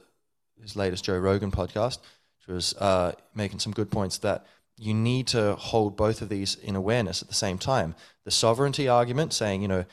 his 0.61 0.75
latest 0.75 1.05
Joe 1.05 1.17
Rogan 1.17 1.51
podcast, 1.51 1.99
which 2.39 2.47
was 2.47 2.75
uh, 2.77 3.13
making 3.35 3.59
some 3.59 3.73
good 3.73 3.91
points 3.91 4.17
that 4.19 4.45
you 4.77 4.93
need 4.93 5.27
to 5.27 5.55
hold 5.55 5.95
both 5.95 6.21
of 6.21 6.29
these 6.29 6.55
in 6.55 6.75
awareness 6.75 7.21
at 7.21 7.27
the 7.27 7.35
same 7.35 7.57
time. 7.57 7.95
The 8.23 8.31
sovereignty 8.31 8.87
argument, 8.87 9.33
saying, 9.33 9.61
you 9.61 9.67
know, 9.67 9.85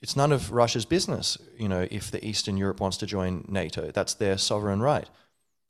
it's 0.00 0.16
none 0.16 0.32
of 0.32 0.52
Russia's 0.52 0.84
business, 0.84 1.38
you 1.58 1.68
know, 1.68 1.88
if 1.90 2.10
the 2.10 2.24
Eastern 2.24 2.56
Europe 2.56 2.80
wants 2.80 2.98
to 2.98 3.06
join 3.06 3.44
NATO. 3.48 3.90
That's 3.90 4.14
their 4.14 4.38
sovereign 4.38 4.80
right. 4.80 5.08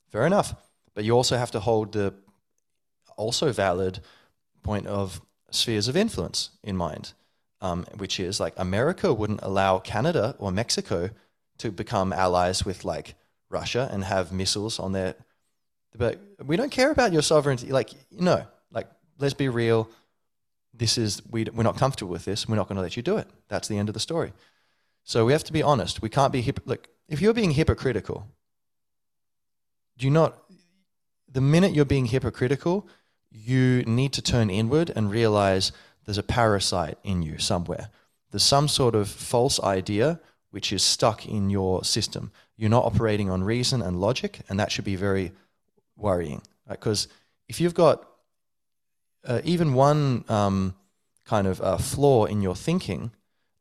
Fair 0.08 0.26
enough. 0.26 0.54
But 0.94 1.04
you 1.04 1.12
also 1.12 1.36
have 1.36 1.52
to 1.52 1.60
hold 1.60 1.92
the 1.92 2.12
also 3.16 3.52
valid 3.52 4.00
point 4.62 4.86
of 4.86 5.20
spheres 5.50 5.88
of 5.88 5.96
influence 5.96 6.50
in 6.62 6.76
mind. 6.76 7.12
um, 7.60 7.86
which 7.96 8.20
is 8.20 8.40
like 8.40 8.54
America 8.56 9.12
wouldn't 9.12 9.40
allow 9.42 9.78
Canada 9.78 10.36
or 10.38 10.52
Mexico 10.52 11.10
to 11.58 11.70
become 11.70 12.12
allies 12.12 12.64
with 12.64 12.84
like 12.84 13.14
Russia 13.50 13.88
and 13.92 14.04
have 14.04 14.32
missiles 14.32 14.78
on 14.78 14.92
their. 14.92 15.14
But 15.96 16.20
we 16.44 16.56
don't 16.56 16.70
care 16.70 16.90
about 16.90 17.12
your 17.12 17.22
sovereignty. 17.22 17.72
Like, 17.72 17.90
no, 18.10 18.46
like, 18.70 18.86
let's 19.18 19.34
be 19.34 19.48
real. 19.48 19.90
This 20.72 20.98
is, 20.98 21.22
we, 21.28 21.44
we're 21.52 21.64
not 21.64 21.76
comfortable 21.76 22.12
with 22.12 22.24
this. 22.24 22.48
We're 22.48 22.56
not 22.56 22.68
going 22.68 22.76
to 22.76 22.82
let 22.82 22.96
you 22.96 23.02
do 23.02 23.16
it. 23.16 23.26
That's 23.48 23.66
the 23.66 23.78
end 23.78 23.88
of 23.88 23.94
the 23.94 24.00
story. 24.00 24.32
So 25.02 25.24
we 25.24 25.32
have 25.32 25.44
to 25.44 25.52
be 25.52 25.62
honest. 25.62 26.02
We 26.02 26.10
can't 26.10 26.32
be, 26.32 26.42
hip- 26.42 26.60
like, 26.66 26.88
if 27.08 27.20
you're 27.20 27.34
being 27.34 27.52
hypocritical, 27.52 28.28
do 29.96 30.06
you 30.06 30.12
not, 30.12 30.38
the 31.32 31.40
minute 31.40 31.72
you're 31.72 31.84
being 31.86 32.06
hypocritical, 32.06 32.86
you 33.30 33.82
need 33.84 34.12
to 34.14 34.22
turn 34.22 34.50
inward 34.50 34.90
and 34.94 35.10
realize 35.10 35.72
there's 36.04 36.18
a 36.18 36.22
parasite 36.22 36.98
in 37.04 37.22
you 37.22 37.38
somewhere. 37.38 37.90
There's 38.30 38.42
some 38.42 38.68
sort 38.68 38.94
of 38.94 39.08
false 39.08 39.60
idea 39.60 40.20
which 40.50 40.72
is 40.72 40.82
stuck 40.82 41.26
in 41.26 41.50
your 41.50 41.84
system. 41.84 42.32
You're 42.56 42.70
not 42.70 42.84
operating 42.84 43.30
on 43.30 43.44
reason 43.44 43.82
and 43.82 44.00
logic, 44.00 44.40
and 44.48 44.58
that 44.58 44.72
should 44.72 44.84
be 44.84 44.96
very 44.96 45.32
worrying. 45.96 46.42
Because 46.68 47.06
right? 47.06 47.16
if 47.48 47.60
you've 47.60 47.74
got 47.74 48.08
uh, 49.26 49.40
even 49.44 49.74
one 49.74 50.24
um, 50.28 50.74
kind 51.24 51.46
of 51.46 51.60
uh, 51.60 51.76
flaw 51.76 52.24
in 52.24 52.40
your 52.42 52.56
thinking, 52.56 53.10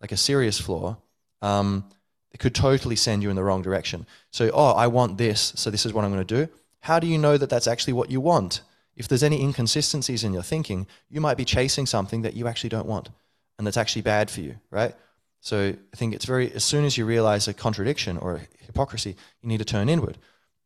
like 0.02 0.12
a 0.12 0.18
serious 0.18 0.60
flaw, 0.60 0.98
um, 1.42 1.86
it 2.32 2.40
could 2.40 2.56
totally 2.56 2.96
send 2.96 3.24
you 3.24 3.30
in 3.30 3.36
the 3.36 3.44
wrong 3.44 3.62
direction. 3.62 4.06
So, 4.32 4.50
oh, 4.54 4.72
I 4.72 4.88
want 4.88 5.18
this, 5.18 5.54
so 5.56 5.70
this 5.70 5.86
is 5.86 5.94
what 5.94 6.06
I'm 6.06 6.12
going 6.12 6.26
to 6.26 6.46
do. 6.46 6.52
How 6.82 7.00
do 7.00 7.08
you 7.08 7.18
know 7.18 7.38
that 7.38 7.50
that's 7.50 7.68
actually 7.68 7.94
what 7.94 8.10
you 8.10 8.22
want? 8.22 8.62
If 8.98 9.08
there's 9.08 9.24
any 9.24 9.42
inconsistencies 9.42 10.26
in 10.26 10.34
your 10.34 10.44
thinking, 10.44 10.88
you 11.10 11.22
might 11.22 11.38
be 11.38 11.46
chasing 11.46 11.86
something 11.86 12.24
that 12.24 12.34
you 12.34 12.48
actually 12.48 12.70
don't 12.70 12.88
want 12.88 13.10
and 13.58 13.66
that's 13.66 13.78
actually 13.78 14.04
bad 14.04 14.30
for 14.30 14.42
you, 14.42 14.56
right? 14.70 14.94
So 15.40 15.74
I 15.94 15.96
think 15.96 16.14
it's 16.14 16.26
very, 16.26 16.52
as 16.54 16.64
soon 16.64 16.86
as 16.86 16.98
you 16.98 17.06
realize 17.06 17.48
a 17.48 17.54
contradiction 17.54 18.18
or 18.18 18.36
a 18.36 18.42
hypocrisy, 18.66 19.16
you 19.42 19.50
need 19.50 19.60
to 19.60 19.66
turn 19.66 19.90
inward. 19.90 20.18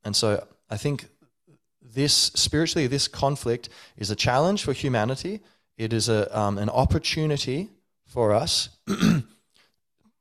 And 0.04 0.16
so 0.16 0.46
I 0.70 0.78
think 0.78 1.08
this, 1.82 2.14
spiritually, 2.14 2.88
this 2.88 3.08
conflict 3.08 3.70
is 3.98 4.12
a 4.12 4.16
challenge 4.16 4.64
for 4.64 4.74
humanity. 4.74 5.42
It 5.78 5.94
is 5.94 6.10
a, 6.10 6.38
um, 6.38 6.58
an 6.58 6.70
opportunity 6.70 7.70
for 8.06 8.34
us, 8.34 8.70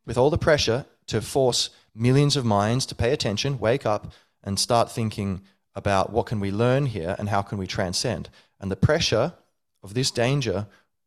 with 0.07 0.17
all 0.17 0.31
the 0.31 0.39
pressure, 0.39 0.87
to 1.07 1.21
force 1.21 1.71
millions 1.95 2.37
of 2.37 2.45
minds 2.45 2.87
to 2.87 2.95
pay 2.95 3.13
attention, 3.13 3.59
wake 3.59 3.85
up, 3.85 4.13
and 4.45 4.59
start 4.59 4.91
thinking 4.91 5.43
about 5.75 6.13
what 6.13 6.27
can 6.27 6.41
we 6.41 6.51
learn 6.51 6.87
here 6.87 7.15
and 7.19 7.29
how 7.29 7.43
can 7.43 7.59
we 7.59 7.67
transcend. 7.67 8.29
And 8.61 8.71
the 8.71 8.77
pressure 8.77 9.35
of 9.83 9.95
this 9.95 10.11
danger 10.11 10.67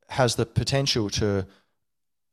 has 0.09 0.35
the 0.35 0.45
potential 0.45 1.09
to, 1.11 1.45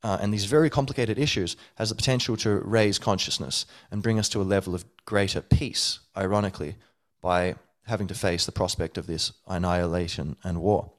uh, 0.03 0.17
and 0.21 0.33
these 0.33 0.45
very 0.45 0.69
complicated 0.69 1.19
issues, 1.19 1.55
has 1.75 1.89
the 1.89 1.95
potential 1.95 2.37
to 2.37 2.55
raise 2.59 2.99
consciousness 2.99 3.65
and 3.89 4.03
bring 4.03 4.19
us 4.19 4.29
to 4.29 4.41
a 4.41 4.43
level 4.43 4.73
of 4.73 4.85
greater 5.05 5.41
peace, 5.41 5.99
ironically, 6.15 6.75
by 7.21 7.55
having 7.85 8.07
to 8.07 8.13
face 8.13 8.45
the 8.45 8.51
prospect 8.51 8.97
of 8.97 9.07
this 9.07 9.33
annihilation 9.47 10.37
and 10.43 10.61
war. 10.61 10.91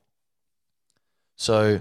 So, 1.36 1.80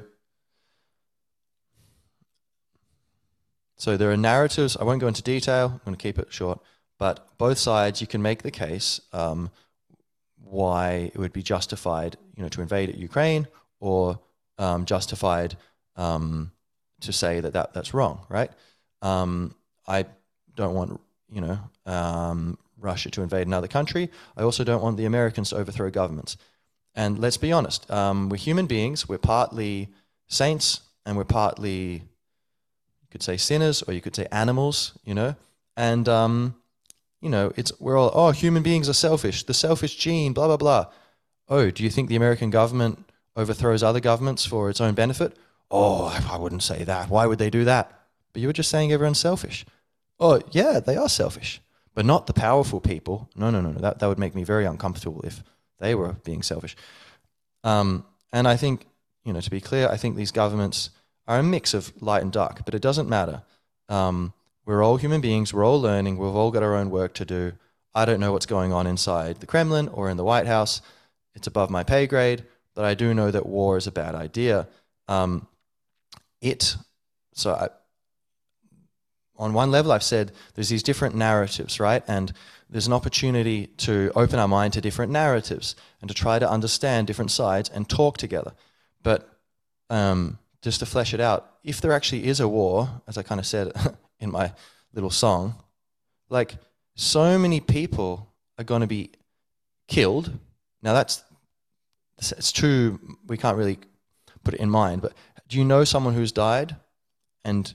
so 3.75 3.98
there 3.98 4.12
are 4.12 4.17
narratives. 4.17 4.77
I 4.77 4.84
won't 4.84 5.01
go 5.01 5.08
into 5.08 5.22
detail. 5.22 5.74
I'm 5.74 5.81
going 5.84 5.98
to 5.98 6.01
keep 6.01 6.17
it 6.17 6.31
short. 6.31 6.60
But 7.01 7.36
both 7.39 7.58
sides, 7.58 8.00
you 8.00 8.05
can 8.05 8.22
make 8.22 8.43
the 8.43 8.51
case 8.51 9.01
um, 9.12 9.50
why 10.38 11.10
it 11.12 11.17
would 11.17 11.34
be 11.34 11.41
justified, 11.41 12.15
you 12.36 12.43
know, 12.43 12.50
to 12.50 12.62
invade 12.62 12.96
Ukraine 12.96 13.48
or 13.79 14.20
um, 14.60 14.86
justified 14.86 15.58
um, 15.96 16.51
to 17.00 17.12
say 17.12 17.39
that, 17.39 17.53
that 17.53 17.74
that's 17.74 17.96
wrong, 17.96 18.24
right? 18.29 18.51
Um, 19.01 19.55
I 19.88 20.05
don't 20.55 20.75
want, 20.75 21.01
you 21.31 21.41
know, 21.41 21.58
um, 21.88 22.60
Russia 22.77 23.10
to 23.10 23.24
invade 23.24 23.48
another 23.48 23.67
country. 23.67 24.12
I 24.38 24.43
also 24.43 24.63
don't 24.63 24.84
want 24.84 24.98
the 24.98 25.05
Americans 25.05 25.50
to 25.50 25.55
overthrow 25.55 25.90
governments. 25.90 26.37
And 26.94 27.18
let's 27.18 27.37
be 27.37 27.51
honest, 27.51 27.90
um, 27.90 28.29
we're 28.29 28.37
human 28.37 28.68
beings. 28.68 29.09
We're 29.09 29.18
partly 29.18 29.90
saints 30.27 30.81
and 31.07 31.18
we're 31.18 31.24
partly, 31.24 32.03
you 33.01 33.07
could 33.09 33.24
say 33.24 33.37
sinners 33.37 33.81
or 33.81 33.92
you 33.96 34.01
could 34.01 34.16
say 34.16 34.27
animals, 34.31 34.96
you 35.03 35.16
know. 35.16 35.33
And 35.75 36.07
you 37.22 37.29
know, 37.29 37.53
it's 37.55 37.72
we're 37.79 37.98
all 37.98 38.12
oh 38.14 38.31
human 38.31 38.64
beings 38.64 38.90
are 38.90 38.94
selfish, 38.94 39.44
the 39.44 39.53
selfish 39.53 39.96
gene, 39.96 40.34
blah 40.34 40.48
blah 40.48 40.57
blah. 40.57 40.86
Oh, 41.48 41.70
do 41.70 41.84
you 41.84 41.90
think 41.90 42.10
the 42.10 42.16
American 42.16 42.50
government 42.50 43.05
overthrows 43.36 43.84
other 43.84 44.00
governments 44.00 44.46
for 44.46 44.70
its 44.70 44.81
own 44.81 44.94
benefit? 44.94 45.38
Oh, 45.70 46.05
I 46.29 46.38
wouldn't 46.38 46.64
say 46.64 46.84
that. 46.84 47.10
Why 47.10 47.25
would 47.25 47.40
they 47.40 47.50
do 47.50 47.64
that? 47.66 47.92
But 48.34 48.42
you 48.42 48.48
were 48.48 48.53
just 48.53 48.70
saying 48.70 48.92
everyone's 48.92 49.20
selfish. 49.20 49.66
Oh, 50.20 50.42
yeah, 50.51 50.79
they 50.79 50.98
are 50.98 51.10
selfish, 51.10 51.62
but 51.94 52.05
not 52.05 52.27
the 52.27 52.34
powerful 52.34 52.79
people. 52.81 53.29
No, 53.36 53.50
no, 53.50 53.62
no, 53.62 53.72
no. 53.72 53.79
That 53.79 54.00
that 54.00 54.07
would 54.07 54.20
make 54.20 54.36
me 54.36 54.44
very 54.44 54.66
uncomfortable 54.66 55.22
if 55.24 55.44
they 55.79 55.96
were 55.96 56.14
being 56.24 56.42
selfish. 56.42 56.75
Um, 57.64 58.05
and 58.34 58.48
I 58.48 58.55
think, 58.55 58.86
you 59.24 59.34
know, 59.34 59.42
to 59.42 59.51
be 59.51 59.62
clear, 59.62 59.88
I 59.90 59.98
think 59.98 60.16
these 60.16 60.31
governments 60.31 60.90
are 61.27 61.40
a 61.40 61.44
mix 61.44 61.74
of 61.74 61.94
light 62.01 62.24
and 62.24 62.31
dark, 62.31 62.66
but 62.66 62.75
it 62.75 62.81
doesn't 62.81 63.10
matter. 63.10 63.44
Um, 63.90 64.34
we're 64.72 64.84
all 64.84 64.96
human 64.96 65.20
beings. 65.20 65.53
We're 65.53 65.66
all 65.66 65.81
learning. 65.81 66.18
We've 66.18 66.34
all 66.34 66.50
got 66.50 66.64
our 66.64 66.75
own 66.75 66.90
work 66.90 67.14
to 67.16 67.25
do. 67.25 67.51
I 67.94 68.05
don't 68.05 68.22
know 68.22 68.31
what's 68.31 68.46
going 68.46 68.72
on 68.72 68.88
inside 68.88 69.42
the 69.42 69.46
Kremlin 69.46 69.90
or 69.90 70.10
in 70.10 70.16
the 70.16 70.24
White 70.24 70.48
House. 70.48 70.81
It's 71.36 71.46
above 71.46 71.70
my 71.70 71.84
pay 71.84 72.07
grade, 72.07 72.46
but 72.74 72.86
I 72.86 72.94
do 72.94 73.14
know 73.14 73.31
that 73.31 73.46
war 73.46 73.75
is 73.75 73.86
a 73.86 73.92
bad 73.92 74.16
idea. 74.16 74.70
Um, 75.10 75.46
it, 76.40 76.77
so 77.34 77.53
I, 77.53 77.68
on 79.36 79.53
one 79.53 79.72
level, 79.72 79.92
I've 79.92 80.03
said 80.03 80.31
there's 80.55 80.70
these 80.70 80.84
different 80.84 81.16
narratives, 81.16 81.81
right? 81.81 82.03
And 82.07 82.31
there's 82.70 82.88
an 82.88 82.94
opportunity 82.94 83.68
to 83.77 84.14
open 84.16 84.40
our 84.40 84.48
mind 84.48 84.72
to 84.74 84.81
different 84.81 85.12
narratives 85.12 85.75
and 86.00 86.07
to 86.07 86.14
try 86.14 86.40
to 86.40 86.50
understand 86.50 87.07
different 87.07 87.31
sides 87.31 87.70
and 87.70 87.90
talk 87.90 88.16
together. 88.16 88.53
But 89.03 89.27
um, 89.90 90.40
just 90.62 90.79
to 90.79 90.86
flesh 90.86 91.14
it 91.14 91.20
out, 91.20 91.55
if 91.62 91.81
there 91.81 91.92
actually 91.92 92.25
is 92.25 92.40
a 92.40 92.48
war, 92.48 93.01
as 93.05 93.18
I 93.18 93.24
kind 93.24 93.40
of 93.40 93.46
said 93.46 93.74
in 94.22 94.31
my 94.31 94.53
little 94.94 95.10
song, 95.10 95.55
like 96.29 96.55
so 96.96 97.38
many 97.38 97.60
people 97.60 98.31
are 98.57 98.64
going 98.64 98.81
to 98.81 98.88
be 98.88 99.12
killed. 99.88 100.31
Now 100.81 100.94
that's 100.94 101.24
it's 102.18 102.51
true. 102.51 103.00
We 103.27 103.38
can't 103.38 103.57
really 103.57 103.79
put 104.44 104.53
it 104.53 104.60
in 104.60 104.70
mind, 104.70 105.01
but 105.01 105.14
do 105.48 105.57
you 105.57 105.66
know 105.66 105.84
someone 105.84 106.14
who's 106.14 106.31
died, 106.31 106.75
and 107.44 107.74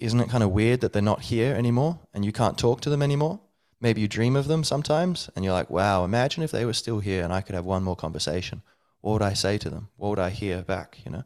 isn't 0.00 0.20
it 0.20 0.30
kind 0.30 0.42
of 0.42 0.50
weird 0.50 0.80
that 0.80 0.92
they're 0.92 1.02
not 1.02 1.22
here 1.22 1.54
anymore 1.54 2.00
and 2.12 2.24
you 2.24 2.32
can't 2.32 2.58
talk 2.58 2.80
to 2.82 2.90
them 2.90 3.02
anymore? 3.02 3.40
Maybe 3.80 4.00
you 4.00 4.08
dream 4.08 4.34
of 4.34 4.48
them 4.48 4.64
sometimes, 4.64 5.30
and 5.34 5.44
you're 5.44 5.54
like, 5.54 5.70
"Wow, 5.70 6.04
imagine 6.04 6.42
if 6.42 6.50
they 6.50 6.64
were 6.64 6.72
still 6.72 7.00
here 7.00 7.22
and 7.22 7.32
I 7.32 7.42
could 7.42 7.54
have 7.54 7.64
one 7.64 7.84
more 7.84 7.96
conversation. 7.96 8.62
What 9.00 9.12
would 9.12 9.22
I 9.22 9.34
say 9.34 9.58
to 9.58 9.70
them? 9.70 9.88
What 9.96 10.10
would 10.10 10.18
I 10.18 10.30
hear 10.30 10.62
back? 10.62 10.98
You 11.04 11.12
know." 11.12 11.24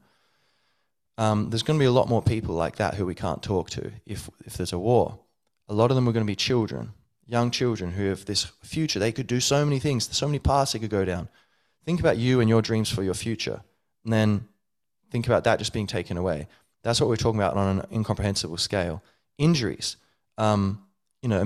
Um, 1.23 1.51
there's 1.51 1.63
going 1.63 1.79
to 1.79 1.83
be 1.83 1.87
a 1.87 1.93
lot 1.93 2.09
more 2.09 2.21
people 2.21 2.57
like 2.57 2.77
that 2.77 2.95
who 2.95 3.07
we 3.07 3.15
can't 3.15 3.45
talk 3.45 3.71
to 3.71 3.93
if, 4.05 4.29
if 4.45 4.57
there's 4.57 4.73
a 4.73 4.79
war. 4.79 5.21
A 5.69 5.75
lot 5.75 5.93
of 5.93 5.95
them 5.95 6.09
are 6.09 6.13
going 6.13 6.27
to 6.27 6.31
be 6.31 6.35
children, 6.35 6.95
young 7.27 7.53
children 7.53 7.93
who 7.93 8.07
have 8.07 8.25
this 8.25 8.47
future. 8.63 8.99
They 8.99 9.13
could 9.13 9.29
do 9.29 9.39
so 9.39 9.65
many 9.65 9.79
things, 9.79 10.09
so 10.17 10.27
many 10.27 10.41
paths 10.41 10.73
they 10.73 10.81
could 10.81 10.91
go 10.91 11.05
down. 11.05 11.29
Think 11.85 12.01
about 12.01 12.17
you 12.17 12.41
and 12.41 12.49
your 12.49 12.61
dreams 12.61 12.91
for 12.91 13.05
your 13.05 13.15
future, 13.15 13.63
and 14.03 14.13
then 14.13 14.49
think 15.13 15.27
about 15.27 15.45
that 15.45 15.61
just 15.61 15.73
being 15.73 15.87
taken 15.87 16.17
away. 16.17 16.49
That's 16.83 17.01
what 17.01 17.09
we're 17.09 17.17
talking 17.17 17.41
about 17.41 17.57
on 17.57 17.79
an 17.79 17.87
incomprehensible 17.93 18.57
scale. 18.57 19.01
Injuries. 19.39 19.97
Um, 20.39 20.85
you 21.23 21.29
know, 21.29 21.45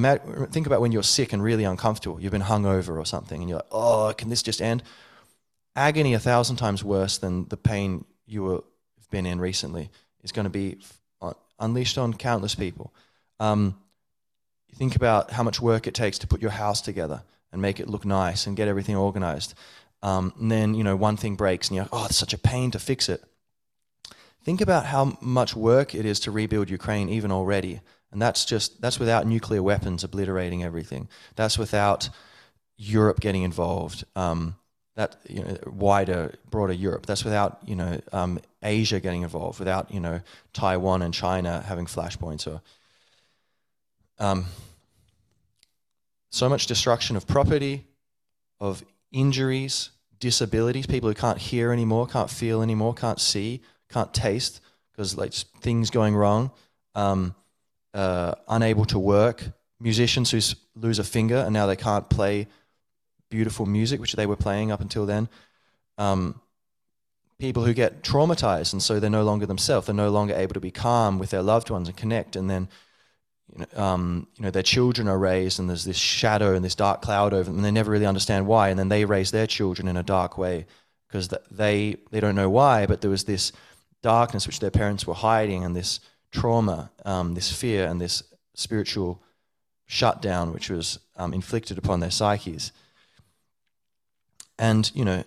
think 0.51 0.67
about 0.67 0.81
when 0.81 0.93
you're 0.93 1.03
sick 1.03 1.35
and 1.35 1.43
really 1.43 1.65
uncomfortable. 1.65 2.19
You've 2.19 2.33
been 2.33 2.41
hungover 2.41 2.97
or 2.97 3.05
something, 3.05 3.43
and 3.43 3.49
you're 3.51 3.59
like, 3.59 3.69
"Oh, 3.71 4.15
can 4.17 4.31
this 4.31 4.43
just 4.43 4.63
end?" 4.63 4.83
Agony 5.75 6.15
a 6.15 6.19
thousand 6.19 6.57
times 6.57 6.83
worse 6.83 7.19
than 7.19 7.47
the 7.49 7.59
pain 7.59 8.07
you 8.25 8.43
were 8.43 8.65
been 9.11 9.27
in 9.27 9.41
recently 9.41 9.91
is 10.23 10.33
going 10.33 10.45
to 10.45 10.51
be 10.51 10.79
unleashed 11.59 11.99
on 11.99 12.15
countless 12.15 12.55
people. 12.55 12.93
Um, 13.41 13.79
you 14.69 14.77
think 14.77 14.97
about 14.97 15.31
how 15.31 15.43
much 15.43 15.61
work 15.61 15.87
it 15.87 15.95
takes 15.95 16.19
to 16.19 16.27
put 16.27 16.43
your 16.43 16.51
house 16.51 16.81
together 16.81 17.23
and 17.53 17.63
make 17.63 17.81
it 17.81 17.89
look 17.89 18.05
nice 18.05 18.47
and 18.47 18.57
get 18.57 18.69
everything 18.69 18.97
organized. 18.97 19.55
Um, 20.03 20.33
and 20.39 20.51
then, 20.51 20.75
you 20.75 20.85
know, 20.85 20.97
one 20.97 21.17
thing 21.17 21.37
breaks 21.37 21.69
and 21.69 21.77
you're 21.77 21.85
like, 21.85 21.95
oh, 21.95 22.05
it's 22.07 22.17
such 22.17 22.35
a 22.35 22.39
pain 22.39 22.71
to 22.73 22.79
fix 22.79 23.09
it. 23.09 23.25
Think 24.45 24.61
about 24.61 24.87
how 24.87 25.17
much 25.21 25.57
work 25.57 25.95
it 25.95 26.05
is 26.05 26.21
to 26.21 26.31
rebuild 26.31 26.71
Ukraine 26.71 27.09
even 27.09 27.33
already. 27.33 27.81
And 28.13 28.23
that's 28.23 28.45
just, 28.45 28.81
that's 28.81 29.01
without 29.01 29.27
nuclear 29.27 29.63
weapons 29.63 30.05
obliterating 30.05 30.63
everything. 30.63 31.09
That's 31.35 31.59
without 31.59 32.09
Europe 32.77 33.21
getting 33.21 33.43
involved. 33.43 34.05
Um, 34.15 34.57
that 34.97 35.17
you 35.29 35.45
know, 35.45 35.57
wider, 35.67 36.35
broader 36.51 36.73
Europe. 36.73 37.07
That's 37.07 37.25
without 37.25 37.59
you 37.65 37.77
know 37.77 38.01
um, 38.13 38.41
Asia 38.63 38.99
getting 38.99 39.23
involved, 39.23 39.59
without 39.59 39.93
you 39.93 40.01
know 40.01 40.21
Taiwan 40.53 41.03
and 41.03 41.15
China 41.15 41.63
having 41.67 41.87
flashpoints 41.87 42.47
or 42.47 42.61
um, 44.19 44.47
so 46.31 46.49
much 46.49 46.67
destruction 46.67 47.17
of 47.17 47.27
property, 47.27 47.85
of 48.59 48.83
injuries, 49.13 49.91
disabilities, 50.19 50.87
people 50.87 51.09
who 51.09 51.15
can't 51.15 51.39
hear 51.39 51.73
anymore, 51.73 52.07
can't 52.07 52.31
feel 52.31 52.63
anymore, 52.63 52.95
can't 52.95 53.21
see, 53.21 53.61
can't 53.91 54.13
taste, 54.13 54.61
because 54.93 55.17
like 55.17 55.33
things 55.33 55.91
going 55.91 56.15
wrong, 56.15 56.51
um, 56.95 57.35
uh, 57.93 58.35
unable 58.49 58.87
to 58.87 58.99
work, 58.99 59.45
musicians 59.79 60.31
who 60.31 60.41
lose 60.75 60.99
a 60.99 61.05
finger 61.05 61.37
and 61.37 61.53
now 61.53 61.67
they 61.67 61.77
can't 61.77 62.09
play 62.09 62.47
beautiful 63.29 63.67
music 63.67 64.01
which 64.01 64.15
they 64.15 64.27
were 64.27 64.37
playing 64.37 64.71
up 64.71 64.81
until 64.81 65.07
then. 65.07 65.29
Um, 65.99 66.41
people 67.39 67.65
who 67.65 67.75
get 67.75 68.03
traumatized 68.03 68.73
and 68.73 68.83
so 68.83 68.99
they're 68.99 69.11
no 69.11 69.25
longer 69.25 69.47
themselves. 69.47 69.87
They're 69.87 69.95
no 69.95 70.11
longer 70.11 70.35
able 70.35 70.55
to 70.55 70.61
be 70.61 70.71
calm 70.71 71.19
with 71.19 71.31
their 71.31 71.43
loved 71.43 71.71
ones 71.71 71.89
and 71.89 71.97
connect. 71.97 72.37
And 72.37 72.49
then, 72.49 72.69
you 73.53 73.65
know, 73.65 73.83
um, 73.83 74.27
you 74.37 74.45
know, 74.45 74.51
their 74.51 74.63
children 74.63 75.09
are 75.09 75.19
raised 75.19 75.59
and 75.59 75.69
there's 75.69 75.85
this 75.85 75.99
shadow 75.99 76.55
and 76.55 76.65
this 76.65 76.75
dark 76.75 77.03
cloud 77.03 77.33
over 77.33 77.45
them, 77.45 77.57
and 77.57 77.65
they 77.65 77.71
never 77.71 77.91
really 77.91 78.07
understand 78.07 78.47
why. 78.47 78.71
And 78.71 78.79
then 78.79 78.89
they 78.89 79.05
raise 79.05 79.31
their 79.31 79.47
children 79.47 79.89
in 79.89 79.97
a 79.97 80.03
dark 80.03 80.39
way 80.39 80.67
because 81.07 81.29
they 81.51 81.97
they 82.11 82.21
don't 82.21 82.35
know 82.35 82.51
why, 82.51 82.87
but 82.87 83.01
there 83.01 83.11
was 83.11 83.25
this 83.25 83.53
darkness 84.03 84.47
which 84.47 84.61
their 84.61 84.71
parents 84.71 85.07
were 85.07 85.15
hiding, 85.15 85.65
and 85.65 85.75
this 85.75 86.01
trauma, 86.31 86.91
um, 87.05 87.35
this 87.35 87.53
fear, 87.53 87.87
and 87.87 88.01
this 88.01 88.23
spiritual 88.55 89.23
shutdown 89.87 90.53
which 90.53 90.69
was 90.69 90.99
um, 91.17 91.33
inflicted 91.33 91.79
upon 91.79 92.01
their 92.01 92.11
psyches. 92.11 92.73
And 94.59 94.91
you 94.95 95.05
know, 95.05 95.25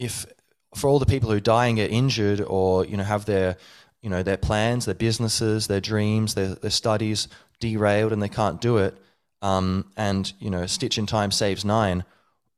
if 0.00 0.26
for 0.74 0.88
all 0.88 0.98
the 0.98 1.06
people 1.06 1.30
who 1.30 1.40
die 1.40 1.66
and 1.66 1.76
get 1.76 1.90
injured, 1.90 2.40
or 2.40 2.84
you 2.84 2.96
know, 2.96 3.04
have 3.04 3.26
their 3.26 3.56
you 4.02 4.10
know 4.10 4.22
their 4.22 4.36
plans, 4.36 4.86
their 4.86 4.94
businesses, 4.94 5.66
their 5.66 5.80
dreams, 5.80 6.34
their, 6.34 6.54
their 6.54 6.70
studies 6.70 7.28
derailed, 7.60 8.12
and 8.12 8.22
they 8.22 8.28
can't 8.28 8.60
do 8.60 8.78
it, 8.78 8.96
um, 9.42 9.92
and 9.96 10.32
you 10.40 10.50
know, 10.50 10.66
stitch 10.66 10.98
in 10.98 11.06
time 11.06 11.30
saves 11.30 11.64
nine. 11.64 12.04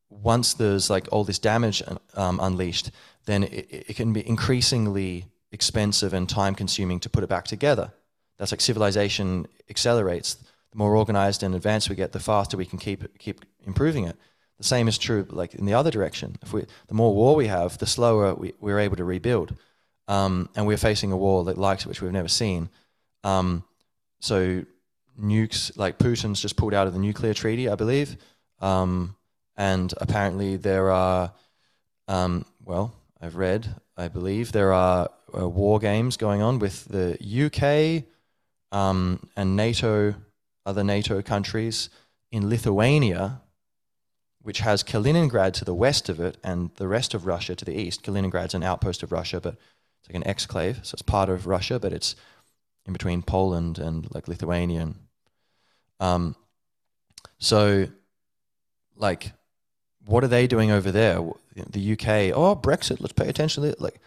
Once 0.08 0.54
there's 0.54 0.88
like 0.88 1.08
all 1.10 1.24
this 1.24 1.38
damage 1.38 1.82
um, 2.14 2.38
unleashed, 2.40 2.90
then 3.24 3.42
it, 3.44 3.86
it 3.88 3.96
can 3.96 4.12
be 4.12 4.26
increasingly 4.26 5.26
expensive 5.50 6.14
and 6.14 6.28
time 6.28 6.54
consuming 6.54 7.00
to 7.00 7.10
put 7.10 7.24
it 7.24 7.28
back 7.28 7.44
together. 7.44 7.92
That's 8.38 8.52
like 8.52 8.60
civilization 8.60 9.46
accelerates. 9.68 10.34
The 10.34 10.78
more 10.78 10.96
organized 10.96 11.42
and 11.42 11.54
advanced 11.54 11.90
we 11.90 11.96
get, 11.96 12.12
the 12.12 12.20
faster 12.20 12.56
we 12.56 12.66
can 12.66 12.78
keep 12.78 13.18
keep 13.18 13.44
improving 13.66 14.04
it. 14.04 14.16
The 14.62 14.68
same 14.68 14.86
is 14.86 14.96
true 14.96 15.26
like 15.28 15.56
in 15.56 15.66
the 15.66 15.74
other 15.74 15.90
direction. 15.90 16.36
If 16.40 16.52
we, 16.52 16.64
the 16.86 16.94
more 16.94 17.12
war 17.12 17.34
we 17.34 17.48
have, 17.48 17.78
the 17.78 17.86
slower 17.86 18.32
we, 18.32 18.52
we're 18.60 18.78
able 18.78 18.94
to 18.94 19.04
rebuild. 19.04 19.56
Um, 20.06 20.48
and 20.54 20.68
we're 20.68 20.76
facing 20.76 21.10
a 21.10 21.16
war 21.16 21.42
that 21.44 21.58
likes 21.58 21.84
which 21.84 22.00
we've 22.00 22.12
never 22.12 22.28
seen. 22.28 22.70
Um, 23.24 23.64
so 24.20 24.64
nukes, 25.20 25.76
like 25.76 25.98
Putin's 25.98 26.40
just 26.40 26.54
pulled 26.54 26.74
out 26.74 26.86
of 26.86 26.92
the 26.92 27.00
nuclear 27.00 27.34
treaty, 27.34 27.68
I 27.68 27.74
believe. 27.74 28.16
Um, 28.60 29.16
and 29.56 29.92
apparently 29.96 30.56
there 30.56 30.92
are, 30.92 31.32
um, 32.06 32.46
well, 32.64 32.94
I've 33.20 33.34
read, 33.34 33.74
I 33.96 34.06
believe 34.06 34.52
there 34.52 34.72
are 34.72 35.10
uh, 35.36 35.48
war 35.48 35.80
games 35.80 36.16
going 36.16 36.40
on 36.40 36.60
with 36.60 36.84
the 36.84 37.18
UK 37.18 38.04
um, 38.70 39.28
and 39.36 39.56
NATO, 39.56 40.14
other 40.64 40.84
NATO 40.84 41.20
countries 41.20 41.90
in 42.30 42.48
Lithuania, 42.48 43.41
which 44.42 44.60
has 44.60 44.82
Kaliningrad 44.82 45.52
to 45.54 45.64
the 45.64 45.74
west 45.74 46.08
of 46.08 46.20
it 46.20 46.36
and 46.42 46.70
the 46.76 46.88
rest 46.88 47.14
of 47.14 47.26
Russia 47.26 47.54
to 47.54 47.64
the 47.64 47.74
east. 47.74 48.02
Kaliningrad's 48.02 48.54
an 48.54 48.62
outpost 48.62 49.02
of 49.02 49.12
Russia, 49.12 49.40
but 49.40 49.56
it's 50.00 50.08
like 50.08 50.16
an 50.16 50.32
exclave, 50.32 50.84
so 50.84 50.94
it's 50.94 51.02
part 51.02 51.28
of 51.28 51.46
Russia, 51.46 51.78
but 51.78 51.92
it's 51.92 52.16
in 52.86 52.92
between 52.92 53.22
Poland 53.22 53.78
and 53.78 54.12
like 54.12 54.26
Lithuania. 54.26 54.94
Um, 56.00 56.34
so, 57.38 57.86
like, 58.96 59.32
what 60.04 60.24
are 60.24 60.28
they 60.28 60.46
doing 60.48 60.72
over 60.72 60.90
there? 60.90 61.20
The 61.54 61.92
UK, 61.92 62.36
oh 62.36 62.56
Brexit, 62.56 63.00
let's 63.00 63.12
pay 63.12 63.28
attention. 63.28 63.62
To 63.62 63.68
it. 63.68 63.80
Like, 63.80 64.00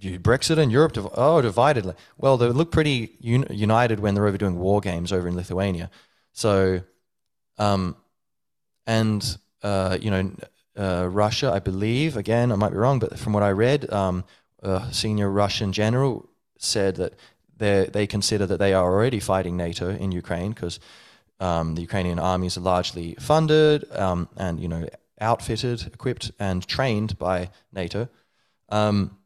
Brexit 0.00 0.58
and 0.58 0.72
Europe, 0.72 0.92
div- 0.92 1.08
oh 1.14 1.42
divided. 1.42 1.94
Well, 2.16 2.36
they 2.36 2.48
look 2.48 2.70
pretty 2.70 3.16
un- 3.22 3.46
united 3.50 4.00
when 4.00 4.14
they're 4.14 4.26
over 4.26 4.38
doing 4.38 4.58
war 4.58 4.80
games 4.80 5.12
over 5.12 5.28
in 5.28 5.36
Lithuania. 5.36 5.90
So, 6.32 6.82
um, 7.58 7.96
and 8.86 9.36
uh, 9.62 9.98
you 10.00 10.10
know, 10.10 10.32
uh, 10.76 11.08
Russia, 11.10 11.50
I 11.52 11.58
believe, 11.58 12.16
again, 12.16 12.52
I 12.52 12.56
might 12.56 12.70
be 12.70 12.76
wrong, 12.76 12.98
but 12.98 13.18
from 13.18 13.32
what 13.32 13.42
I 13.42 13.50
read, 13.50 13.90
um, 13.92 14.24
a 14.62 14.92
senior 14.92 15.30
Russian 15.30 15.72
general 15.72 16.28
said 16.58 16.96
that 16.96 17.14
they 17.92 18.06
consider 18.06 18.46
that 18.46 18.58
they 18.58 18.74
are 18.74 18.84
already 18.84 19.20
fighting 19.20 19.56
NATO 19.56 19.90
in 19.90 20.12
Ukraine 20.12 20.52
because 20.52 20.78
um, 21.40 21.74
the 21.74 21.82
Ukrainian 21.82 22.18
armies 22.18 22.56
are 22.56 22.62
largely 22.62 23.14
funded 23.18 23.90
um, 23.92 24.28
and, 24.36 24.60
you 24.60 24.68
know, 24.68 24.86
outfitted, 25.20 25.86
equipped, 25.86 26.30
and 26.38 26.66
trained 26.66 27.18
by 27.18 27.50
NATO. 27.72 28.08
Um, 28.68 29.16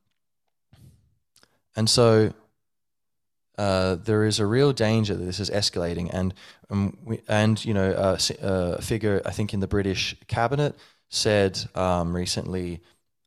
and 1.76 1.88
so 1.88 2.32
uh, 3.60 3.96
there 3.96 4.24
is 4.24 4.40
a 4.40 4.46
real 4.46 4.72
danger 4.72 5.14
that 5.14 5.22
this 5.22 5.38
is 5.38 5.50
escalating, 5.50 6.08
and 6.14 6.32
um, 6.70 6.96
we, 7.04 7.20
and 7.28 7.62
you 7.62 7.74
know 7.74 7.92
uh, 7.92 8.18
a 8.40 8.80
figure 8.80 9.20
I 9.26 9.32
think 9.32 9.52
in 9.52 9.60
the 9.60 9.66
British 9.66 10.16
cabinet 10.28 10.74
said 11.10 11.60
um, 11.74 12.16
recently 12.16 12.80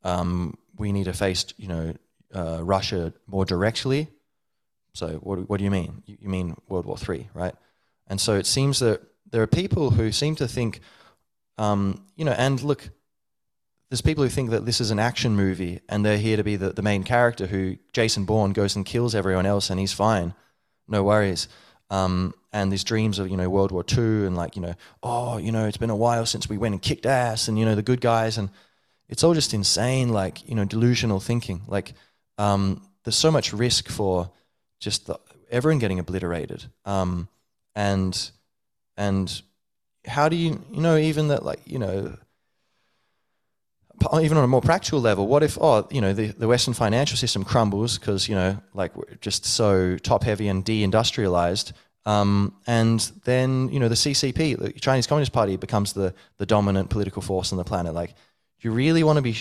um, 0.04 0.58
we 0.76 0.92
need 0.92 1.04
to 1.06 1.14
face 1.14 1.46
you 1.58 1.68
know 1.68 1.94
uh, 2.34 2.64
Russia 2.64 3.14
more 3.28 3.46
directly. 3.46 4.08
So 4.96 5.20
what 5.22 5.48
what 5.48 5.60
do 5.60 5.66
you 5.66 5.72
mean? 5.72 6.02
You, 6.08 6.18
you 6.22 6.30
mean 6.30 6.56
World 6.68 6.88
War 6.88 6.98
Three, 6.98 7.30
right? 7.36 7.54
And 8.08 8.20
so 8.20 8.34
it 8.34 8.48
seems 8.48 8.80
that 8.80 9.02
there 9.30 9.44
are 9.44 9.48
people 9.48 9.92
who 9.92 10.12
seem 10.12 10.36
to 10.38 10.48
think, 10.48 10.80
um, 11.60 12.08
you 12.16 12.26
know, 12.26 12.36
and 12.36 12.60
look, 12.64 12.90
there's 13.94 14.02
people 14.02 14.24
who 14.24 14.30
think 14.32 14.50
that 14.50 14.66
this 14.66 14.82
is 14.82 14.90
an 14.90 14.98
action 14.98 15.36
movie 15.36 15.80
and 15.88 16.04
they're 16.04 16.18
here 16.18 16.36
to 16.36 16.44
be 16.44 16.56
the, 16.56 16.72
the 16.72 16.82
main 16.82 17.04
character 17.04 17.46
who 17.46 17.78
Jason 17.92 18.26
Bourne 18.26 18.52
goes 18.52 18.76
and 18.76 18.84
kills 18.84 19.14
everyone 19.14 19.46
else 19.46 19.70
and 19.70 19.80
he's 19.80 19.94
fine, 19.94 20.34
no 20.88 21.04
worries. 21.04 21.48
Um, 21.92 22.34
and 22.52 22.72
these 22.72 22.84
dreams 22.84 23.20
of 23.20 23.30
you 23.30 23.38
know 23.38 23.48
World 23.52 23.72
War 23.72 23.86
II 23.88 24.26
and 24.26 24.36
like 24.36 24.56
you 24.56 24.64
know 24.64 24.74
oh 25.04 25.38
you 25.38 25.52
know 25.52 25.68
it's 25.68 25.78
been 25.78 25.92
a 25.92 25.96
while 25.96 26.26
since 26.26 26.50
we 26.50 26.58
went 26.58 26.74
and 26.74 26.82
kicked 26.82 27.06
ass 27.06 27.48
and 27.48 27.60
you 27.60 27.66
know 27.66 27.76
the 27.76 27.84
good 27.84 28.02
guys 28.02 28.40
and 28.40 28.50
it's 29.10 29.24
all 29.24 29.36
just 29.36 29.54
insane 29.54 30.10
like 30.10 30.50
you 30.50 30.56
know 30.56 30.66
delusional 30.66 31.20
thinking. 31.20 31.62
Like 31.68 31.94
um, 32.40 32.82
there's 33.04 33.16
so 33.16 33.30
much 33.30 33.54
risk 33.54 33.90
for 33.90 34.32
just 34.80 35.06
the, 35.06 35.20
everyone 35.52 35.78
getting 35.78 36.00
obliterated. 36.00 36.66
Um, 36.84 37.28
and 37.76 38.32
and 38.98 39.40
how 40.08 40.30
do 40.30 40.36
you 40.36 40.64
you 40.72 40.82
know 40.82 40.98
even 40.98 41.28
that 41.28 41.46
like 41.46 41.62
you 41.68 41.78
know 41.78 42.18
even 44.22 44.38
on 44.38 44.44
a 44.44 44.48
more 44.48 44.62
practical 44.62 45.00
level, 45.00 45.28
what 45.28 45.44
if, 45.44 45.58
oh, 45.60 45.88
you 45.92 46.02
know, 46.02 46.14
the, 46.14 46.28
the 46.28 46.48
Western 46.48 46.74
financial 46.74 47.18
system 47.18 47.44
crumbles 47.44 47.98
because, 47.98 48.28
you 48.28 48.36
know, 48.36 48.58
like 48.74 48.96
we're 48.96 49.16
just 49.22 49.46
so 49.46 49.98
top 49.98 50.24
heavy 50.24 50.48
and 50.48 50.64
de-industrialized. 50.64 51.74
Um, 52.06 52.56
and 52.68 53.00
then, 53.24 53.70
you 53.70 53.80
know, 53.80 53.88
the 53.88 53.96
CCP, 53.96 54.58
the 54.58 54.74
Chinese 54.74 55.08
Communist 55.08 55.32
Party 55.32 55.56
becomes 55.56 55.94
the, 55.94 56.14
the 56.38 56.46
dominant 56.46 56.90
political 56.90 57.22
force 57.22 57.52
on 57.52 57.58
the 57.58 57.64
planet. 57.64 57.94
Like, 57.94 58.10
do 58.10 58.68
you 58.68 58.72
really 58.72 59.04
want 59.04 59.18
to 59.18 59.22
be 59.22 59.38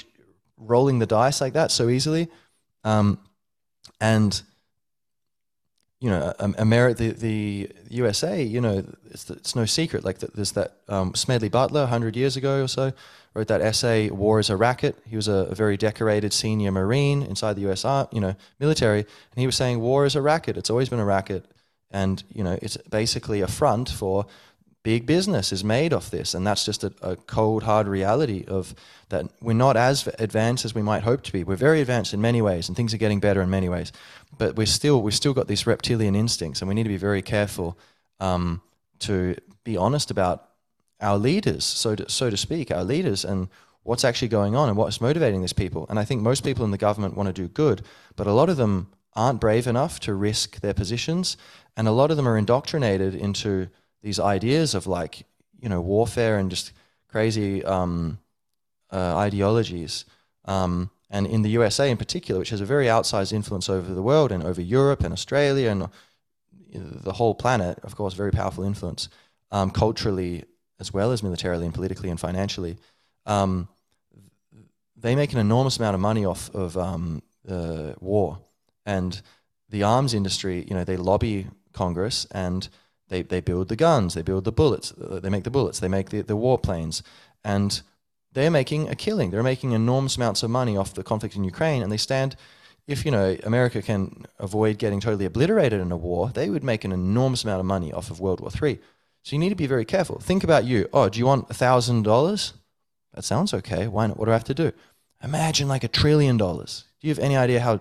rolling 0.56 0.98
the 0.98 1.06
dice 1.06 1.40
like 1.40 1.54
that 1.54 1.70
so 1.70 1.88
easily? 1.88 2.28
Um, 2.84 3.18
and, 4.00 4.40
you 6.02 6.10
know, 6.10 6.32
America, 6.40 7.00
the, 7.00 7.10
the 7.12 7.70
USA, 7.90 8.42
you 8.42 8.60
know, 8.60 8.84
it's, 9.08 9.30
it's 9.30 9.54
no 9.54 9.64
secret. 9.66 10.04
Like, 10.04 10.18
there's 10.18 10.50
that 10.52 10.72
um, 10.88 11.14
Smedley 11.14 11.48
Butler 11.48 11.82
100 11.82 12.16
years 12.16 12.36
ago 12.36 12.64
or 12.64 12.66
so 12.66 12.92
wrote 13.34 13.46
that 13.46 13.60
essay, 13.60 14.10
War 14.10 14.40
is 14.40 14.50
a 14.50 14.56
Racket. 14.56 14.96
He 15.06 15.14
was 15.14 15.28
a, 15.28 15.46
a, 15.46 15.54
very 15.54 15.76
decorated 15.76 16.32
senior 16.32 16.72
Marine 16.72 17.22
inside 17.22 17.54
the 17.54 17.70
US 17.70 17.84
you 18.10 18.20
know, 18.20 18.34
military. 18.58 18.98
And 18.98 19.36
he 19.36 19.46
was 19.46 19.54
saying, 19.54 19.78
war 19.78 20.04
is 20.04 20.16
a 20.16 20.20
racket. 20.20 20.56
It's 20.56 20.70
always 20.70 20.88
been 20.88 20.98
a 20.98 21.04
racket. 21.04 21.46
And, 21.92 22.22
you 22.34 22.42
know, 22.42 22.58
it's 22.60 22.76
basically 22.76 23.40
a 23.40 23.46
front 23.46 23.88
for 23.88 24.26
big 24.82 25.06
business 25.06 25.52
is 25.52 25.62
made 25.62 25.92
of 25.92 26.10
this. 26.10 26.34
And 26.34 26.46
that's 26.46 26.64
just 26.64 26.84
a, 26.84 26.92
a 27.02 27.16
cold, 27.16 27.62
hard 27.62 27.86
reality 27.86 28.44
of 28.48 28.74
that 29.08 29.26
we're 29.40 29.52
not 29.52 29.76
as 29.76 30.08
advanced 30.18 30.64
as 30.64 30.74
we 30.74 30.82
might 30.82 31.02
hope 31.02 31.22
to 31.22 31.32
be. 31.32 31.44
We're 31.44 31.56
very 31.56 31.80
advanced 31.80 32.14
in 32.14 32.20
many 32.20 32.42
ways 32.42 32.68
and 32.68 32.76
things 32.76 32.92
are 32.92 32.98
getting 32.98 33.20
better 33.20 33.42
in 33.42 33.50
many 33.50 33.68
ways. 33.68 33.92
But 34.36 34.56
we're 34.56 34.66
still, 34.66 35.02
we've 35.02 35.14
still 35.14 35.34
got 35.34 35.48
these 35.48 35.66
reptilian 35.66 36.14
instincts 36.14 36.60
and 36.60 36.68
we 36.68 36.74
need 36.74 36.84
to 36.84 36.88
be 36.88 36.96
very 36.96 37.22
careful 37.22 37.78
um, 38.20 38.62
to 39.00 39.36
be 39.64 39.76
honest 39.76 40.10
about 40.10 40.48
our 41.00 41.18
leaders, 41.18 41.64
so 41.64 41.96
to, 41.96 42.08
so 42.08 42.30
to 42.30 42.36
speak, 42.36 42.70
our 42.70 42.84
leaders, 42.84 43.24
and 43.24 43.48
what's 43.82 44.04
actually 44.04 44.28
going 44.28 44.54
on 44.54 44.68
and 44.68 44.78
what's 44.78 45.00
motivating 45.00 45.40
these 45.40 45.52
people. 45.52 45.86
And 45.88 45.98
I 45.98 46.04
think 46.04 46.22
most 46.22 46.44
people 46.44 46.64
in 46.64 46.70
the 46.70 46.78
government 46.78 47.16
want 47.16 47.26
to 47.26 47.32
do 47.32 47.48
good, 47.48 47.82
but 48.16 48.26
a 48.26 48.32
lot 48.32 48.48
of 48.48 48.56
them 48.56 48.88
aren't 49.14 49.40
brave 49.40 49.66
enough 49.66 50.00
to 50.00 50.14
risk 50.14 50.60
their 50.60 50.72
positions, 50.72 51.36
and 51.76 51.88
a 51.88 51.92
lot 51.92 52.10
of 52.10 52.16
them 52.16 52.28
are 52.28 52.38
indoctrinated 52.38 53.14
into 53.14 53.68
these 54.02 54.18
ideas 54.18 54.74
of 54.74 54.86
like 54.86 55.24
you 55.60 55.68
know 55.68 55.80
warfare 55.80 56.38
and 56.38 56.50
just 56.50 56.72
crazy 57.08 57.64
um, 57.64 58.18
uh, 58.92 59.16
ideologies. 59.16 60.04
Um, 60.44 60.90
and 61.10 61.26
in 61.26 61.42
the 61.42 61.50
USA 61.50 61.90
in 61.90 61.98
particular, 61.98 62.38
which 62.38 62.50
has 62.50 62.60
a 62.60 62.64
very 62.64 62.86
outsized 62.86 63.32
influence 63.32 63.68
over 63.68 63.92
the 63.92 64.02
world 64.02 64.32
and 64.32 64.42
over 64.42 64.62
Europe 64.62 65.04
and 65.04 65.12
Australia 65.12 65.68
and 65.68 65.88
the 66.72 67.12
whole 67.12 67.34
planet, 67.34 67.78
of 67.82 67.94
course, 67.96 68.14
very 68.14 68.32
powerful 68.32 68.64
influence 68.64 69.08
um, 69.50 69.70
culturally 69.70 70.44
as 70.80 70.92
well 70.92 71.12
as 71.12 71.22
militarily 71.22 71.66
and 71.66 71.74
politically 71.74 72.10
and 72.10 72.18
financially, 72.18 72.76
um, 73.26 73.68
they 74.96 75.14
make 75.14 75.32
an 75.32 75.38
enormous 75.38 75.76
amount 75.76 75.94
of 75.94 76.00
money 76.00 76.24
off 76.24 76.50
of 76.54 76.76
um, 76.76 77.22
uh, 77.48 77.92
war, 78.00 78.38
and 78.86 79.20
the 79.68 79.82
arms 79.82 80.14
industry, 80.14 80.64
you 80.68 80.74
know, 80.74 80.84
they 80.84 80.96
lobby 80.96 81.46
Congress 81.72 82.26
and 82.32 82.68
they, 83.12 83.22
they 83.22 83.40
build 83.40 83.68
the 83.68 83.76
guns, 83.76 84.14
they 84.14 84.22
build 84.22 84.44
the 84.44 84.52
bullets, 84.52 84.92
uh, 84.92 85.20
they 85.20 85.28
make 85.28 85.44
the 85.44 85.50
bullets, 85.50 85.80
they 85.80 85.88
make 85.88 86.10
the, 86.10 86.22
the 86.22 86.36
warplanes, 86.36 87.02
and 87.44 87.82
they're 88.32 88.50
making 88.50 88.88
a 88.88 88.94
killing. 88.94 89.30
They're 89.30 89.42
making 89.42 89.72
enormous 89.72 90.16
amounts 90.16 90.42
of 90.42 90.50
money 90.50 90.76
off 90.76 90.94
the 90.94 91.02
conflict 91.02 91.36
in 91.36 91.44
Ukraine, 91.44 91.82
and 91.82 91.92
they 91.92 91.98
stand. 91.98 92.36
If 92.88 93.04
you 93.04 93.12
know 93.12 93.36
America 93.44 93.80
can 93.80 94.26
avoid 94.38 94.78
getting 94.78 94.98
totally 94.98 95.26
obliterated 95.26 95.80
in 95.80 95.92
a 95.92 95.96
war, 95.96 96.30
they 96.30 96.50
would 96.50 96.64
make 96.64 96.84
an 96.84 96.92
enormous 96.92 97.44
amount 97.44 97.60
of 97.60 97.66
money 97.66 97.92
off 97.92 98.10
of 98.10 98.18
World 98.18 98.40
War 98.40 98.50
III. 98.50 98.80
So 99.22 99.36
you 99.36 99.38
need 99.38 99.50
to 99.50 99.54
be 99.54 99.68
very 99.68 99.84
careful. 99.84 100.18
Think 100.18 100.42
about 100.42 100.64
you. 100.64 100.88
Oh, 100.92 101.08
do 101.08 101.18
you 101.18 101.26
want 101.26 101.48
thousand 101.48 102.02
dollars? 102.02 102.54
That 103.14 103.24
sounds 103.24 103.54
okay. 103.54 103.86
Why 103.86 104.06
not? 104.06 104.16
What 104.18 104.24
do 104.24 104.32
I 104.32 104.34
have 104.34 104.44
to 104.44 104.54
do? 104.54 104.72
Imagine 105.22 105.68
like 105.68 105.84
a 105.84 105.88
trillion 105.88 106.36
dollars. 106.36 106.84
Do 107.00 107.06
you 107.06 107.14
have 107.14 107.22
any 107.22 107.36
idea 107.36 107.60
how 107.60 107.80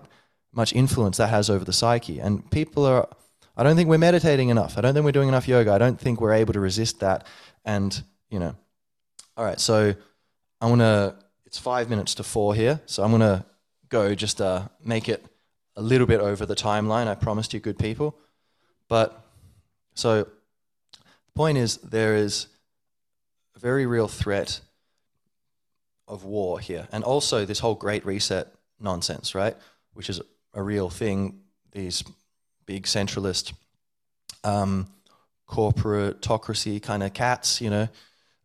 much 0.54 0.74
influence 0.74 1.18
that 1.18 1.30
has 1.30 1.50
over 1.50 1.66
the 1.66 1.74
psyche? 1.74 2.20
And 2.20 2.50
people 2.52 2.86
are. 2.86 3.08
I 3.56 3.64
don't 3.64 3.76
think 3.76 3.90
we're 3.90 3.98
meditating 3.98 4.50
enough. 4.50 4.78
I 4.78 4.82
don't 4.82 4.94
think 4.94 5.04
we're 5.04 5.12
doing 5.12 5.28
enough 5.28 5.48
yoga. 5.48 5.72
I 5.74 5.78
don't 5.78 6.00
think 6.00 6.22
we're 6.22 6.34
able 6.34 6.54
to 6.54 6.60
resist 6.60 7.00
that. 7.02 7.26
And 7.66 8.02
you 8.30 8.40
know, 8.40 8.56
all 9.38 9.46
right. 9.46 9.60
So 9.60 9.94
I'm 10.62 10.70
gonna. 10.70 11.16
It's 11.46 11.58
five 11.58 11.90
minutes 11.90 12.16
to 12.16 12.24
four 12.24 12.56
here, 12.56 12.80
so 12.86 13.04
I'm 13.04 13.12
gonna 13.12 13.46
go 13.90 14.16
just 14.16 14.40
uh, 14.40 14.70
make 14.84 15.10
it 15.10 15.26
a 15.76 15.82
little 15.82 16.08
bit 16.08 16.22
over 16.22 16.46
the 16.46 16.56
timeline. 16.56 17.08
I 17.08 17.16
promised 17.16 17.54
you, 17.54 17.60
good 17.60 17.78
people. 17.78 18.16
But 18.88 19.26
so 19.96 20.24
the 20.24 21.32
point 21.36 21.58
is, 21.58 21.78
there 21.78 22.16
is 22.16 22.48
a 23.56 23.60
very 23.60 23.86
real 23.86 24.08
threat 24.08 24.62
of 26.08 26.24
war 26.24 26.60
here, 26.60 26.88
and 26.92 27.04
also 27.04 27.46
this 27.46 27.60
whole 27.60 27.76
Great 27.76 28.06
Reset 28.06 28.48
nonsense, 28.80 29.36
right? 29.36 29.58
Which 29.94 30.10
is 30.10 30.22
a 30.54 30.62
real 30.62 30.90
thing. 30.90 31.42
These 31.72 32.04
big 32.66 32.84
centralist, 32.84 33.54
um, 34.44 34.88
corporatocracy 35.50 36.82
kind 36.82 37.04
of 37.04 37.14
cats, 37.14 37.62
you 37.62 37.70
know, 37.70 37.88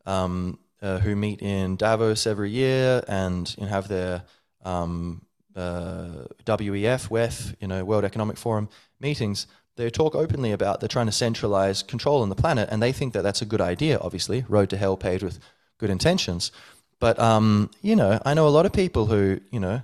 um, 0.04 0.58
uh, 0.82 0.98
who 0.98 1.16
meet 1.16 1.42
in 1.42 1.76
Davos 1.76 2.26
every 2.26 2.50
year 2.50 3.02
and 3.08 3.54
you 3.56 3.64
know, 3.64 3.68
have 3.68 3.88
their 3.88 4.22
um, 4.64 5.22
uh, 5.54 6.26
WEF, 6.44 7.08
WEF, 7.08 7.54
you 7.60 7.68
know, 7.68 7.84
World 7.84 8.04
Economic 8.04 8.36
Forum 8.36 8.68
meetings 9.00 9.46
they 9.76 9.90
talk 9.90 10.14
openly 10.14 10.52
about 10.52 10.80
they're 10.80 10.88
trying 10.88 11.06
to 11.06 11.12
centralize 11.12 11.82
control 11.82 12.22
on 12.22 12.28
the 12.28 12.34
planet, 12.34 12.68
and 12.72 12.82
they 12.82 12.92
think 12.92 13.12
that 13.12 13.22
that's 13.22 13.42
a 13.42 13.46
good 13.46 13.60
idea. 13.60 13.98
Obviously, 14.00 14.44
road 14.48 14.70
to 14.70 14.76
hell 14.76 14.96
paved 14.96 15.22
with 15.22 15.38
good 15.78 15.90
intentions. 15.90 16.50
But 16.98 17.18
um, 17.18 17.70
you 17.82 17.94
know, 17.94 18.20
I 18.24 18.34
know 18.34 18.48
a 18.48 18.50
lot 18.50 18.66
of 18.66 18.72
people 18.72 19.06
who, 19.06 19.40
you 19.50 19.60
know, 19.60 19.82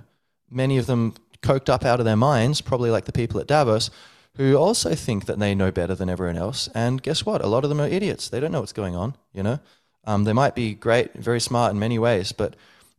many 0.49 0.77
of 0.77 0.87
them 0.87 1.13
coked 1.41 1.69
up 1.69 1.85
out 1.85 1.99
of 1.99 2.05
their 2.05 2.15
minds, 2.15 2.59
probably 2.59 2.89
like 2.89 3.05
the 3.05 3.11
people 3.11 3.39
at 3.39 3.47
Davos, 3.47 3.91
who 4.35 4.55
also 4.55 4.95
think 4.95 5.25
that 5.25 5.39
they 5.39 5.53
know 5.53 5.71
better 5.71 5.95
than 5.95 6.09
everyone 6.09 6.37
else. 6.37 6.67
And 6.73 7.01
guess 7.01 7.25
what? 7.25 7.43
A 7.43 7.47
lot 7.47 7.63
of 7.63 7.69
them 7.69 7.81
are 7.81 7.87
idiots. 7.87 8.29
They 8.29 8.39
don't 8.39 8.51
know 8.51 8.61
what's 8.61 8.73
going 8.73 8.95
on. 8.95 9.15
You 9.33 9.43
know, 9.43 9.59
um, 10.05 10.23
they 10.23 10.33
might 10.33 10.55
be 10.55 10.73
great, 10.73 11.13
very 11.13 11.39
smart 11.39 11.71
in 11.71 11.79
many 11.79 11.99
ways, 11.99 12.31
but 12.31 12.55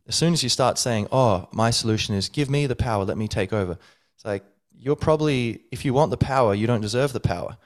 as 0.07 0.15
soon 0.15 0.33
as 0.33 0.43
you 0.43 0.49
start 0.49 0.77
saying, 0.77 1.07
"Oh, 1.11 1.47
my 1.51 1.71
solution 1.71 2.15
is 2.15 2.29
give 2.29 2.49
me 2.49 2.67
the 2.67 2.75
power, 2.75 3.03
let 3.03 3.17
me 3.17 3.27
take 3.27 3.51
over," 3.51 3.77
it's 4.15 4.25
like 4.25 4.43
you're 4.79 4.95
probably, 4.95 5.61
if 5.71 5.85
you 5.85 5.93
want 5.93 6.11
the 6.11 6.17
power, 6.17 6.53
you 6.53 6.67
don't 6.67 6.81
deserve 6.81 7.13
the 7.13 7.19
power. 7.19 7.57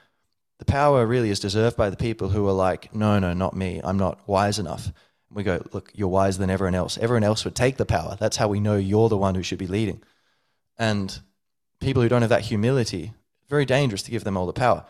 The 0.58 0.64
power 0.64 1.06
really 1.06 1.30
is 1.30 1.40
deserved 1.40 1.76
by 1.76 1.90
the 1.90 1.96
people 1.96 2.30
who 2.30 2.46
are 2.48 2.52
like, 2.52 2.94
no, 2.94 3.18
no, 3.18 3.32
not 3.32 3.56
me. 3.56 3.80
I'm 3.82 3.98
not 3.98 4.26
wise 4.28 4.58
enough. 4.58 4.92
we 5.30 5.42
go, 5.42 5.62
look, 5.72 5.90
you're 5.94 6.08
wiser 6.08 6.38
than 6.38 6.50
everyone 6.50 6.74
else. 6.74 6.98
Everyone 6.98 7.24
else 7.24 7.44
would 7.44 7.54
take 7.54 7.76
the 7.76 7.86
power. 7.86 8.16
That's 8.18 8.36
how 8.36 8.48
we 8.48 8.60
know 8.60 8.76
you're 8.76 9.08
the 9.08 9.16
one 9.16 9.34
who 9.34 9.42
should 9.42 9.58
be 9.58 9.66
leading. 9.66 10.02
And 10.76 11.18
people 11.80 12.02
who 12.02 12.08
don't 12.08 12.22
have 12.22 12.30
that 12.30 12.42
humility, 12.42 13.12
very 13.50 13.66
dangerous 13.66 14.02
to 14.04 14.10
give 14.10 14.24
them 14.24 14.36
all 14.36 14.46
the 14.46 14.52
power. 14.52 14.84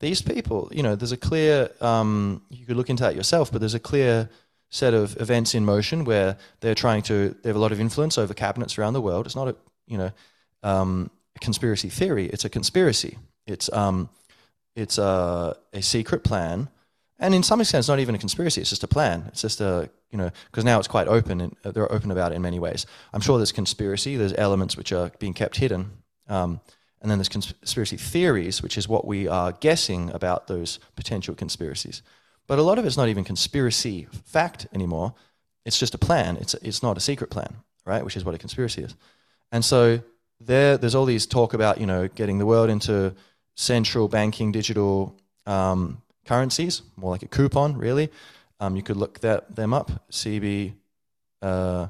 These 0.00 0.22
people, 0.22 0.68
you 0.72 0.82
know, 0.82 0.96
there's 0.96 1.12
a 1.12 1.16
clear, 1.16 1.70
um, 1.80 2.42
you 2.50 2.66
could 2.66 2.76
look 2.76 2.90
into 2.90 3.02
that 3.04 3.14
yourself, 3.14 3.52
but 3.52 3.60
there's 3.60 3.74
a 3.74 3.80
clear 3.80 4.28
set 4.68 4.94
of 4.94 5.18
events 5.20 5.54
in 5.54 5.64
motion 5.64 6.04
where 6.04 6.36
they're 6.60 6.74
trying 6.74 7.02
to, 7.02 7.34
they 7.42 7.48
have 7.48 7.56
a 7.56 7.60
lot 7.60 7.72
of 7.72 7.80
influence 7.80 8.18
over 8.18 8.34
cabinets 8.34 8.78
around 8.78 8.94
the 8.94 9.00
world. 9.00 9.26
It's 9.26 9.36
not 9.36 9.48
a, 9.48 9.56
you 9.86 9.96
know, 9.96 10.10
um, 10.62 11.10
conspiracy 11.40 11.88
theory. 11.88 12.26
It's 12.26 12.44
a 12.44 12.48
conspiracy. 12.48 13.18
It's 13.46 13.72
um, 13.72 14.08
it's 14.74 14.98
a, 14.98 15.56
a 15.72 15.82
secret 15.82 16.24
plan, 16.24 16.68
and 17.18 17.34
in 17.34 17.42
some 17.42 17.60
extent, 17.60 17.80
it's 17.80 17.88
not 17.88 18.00
even 18.00 18.14
a 18.14 18.18
conspiracy. 18.18 18.60
It's 18.60 18.70
just 18.70 18.84
a 18.84 18.88
plan. 18.88 19.24
It's 19.28 19.42
just 19.42 19.60
a 19.60 19.88
you 20.10 20.18
know 20.18 20.30
because 20.50 20.64
now 20.64 20.78
it's 20.78 20.88
quite 20.88 21.08
open 21.08 21.40
and 21.40 21.56
uh, 21.64 21.70
they're 21.70 21.90
open 21.90 22.10
about 22.10 22.32
it 22.32 22.36
in 22.36 22.42
many 22.42 22.58
ways. 22.58 22.86
I'm 23.12 23.20
sure 23.20 23.38
there's 23.38 23.52
conspiracy. 23.52 24.16
There's 24.16 24.34
elements 24.34 24.76
which 24.76 24.92
are 24.92 25.10
being 25.18 25.34
kept 25.34 25.56
hidden, 25.56 25.90
um, 26.28 26.60
and 27.00 27.10
then 27.10 27.18
there's 27.18 27.28
conspiracy 27.28 27.96
theories, 27.96 28.62
which 28.62 28.78
is 28.78 28.88
what 28.88 29.06
we 29.06 29.28
are 29.28 29.52
guessing 29.52 30.10
about 30.10 30.46
those 30.46 30.78
potential 30.96 31.34
conspiracies. 31.34 32.02
But 32.46 32.58
a 32.58 32.62
lot 32.62 32.78
of 32.78 32.84
it's 32.84 32.96
not 32.96 33.08
even 33.08 33.24
conspiracy 33.24 34.08
fact 34.24 34.66
anymore. 34.72 35.14
It's 35.64 35.78
just 35.78 35.94
a 35.94 35.98
plan. 35.98 36.36
It's 36.36 36.54
it's 36.54 36.82
not 36.82 36.96
a 36.96 37.00
secret 37.00 37.30
plan, 37.30 37.56
right? 37.84 38.04
Which 38.04 38.16
is 38.16 38.24
what 38.24 38.34
a 38.34 38.38
conspiracy 38.38 38.82
is, 38.82 38.94
and 39.50 39.64
so 39.64 40.00
there, 40.40 40.76
there's 40.78 40.94
all 40.94 41.06
these 41.06 41.26
talk 41.26 41.54
about 41.54 41.80
you 41.80 41.86
know 41.86 42.08
getting 42.08 42.38
the 42.38 42.46
world 42.46 42.70
into 42.70 43.14
central 43.56 44.08
banking 44.08 44.52
digital 44.52 45.18
um, 45.46 46.02
currencies, 46.24 46.82
more 46.96 47.10
like 47.10 47.22
a 47.22 47.28
coupon, 47.28 47.76
really. 47.76 48.10
Um, 48.60 48.76
you 48.76 48.82
could 48.82 48.96
look 48.96 49.20
that 49.20 49.54
them 49.54 49.74
up, 49.74 49.90
CBDCs. 50.10 50.72
uh, 51.42 51.88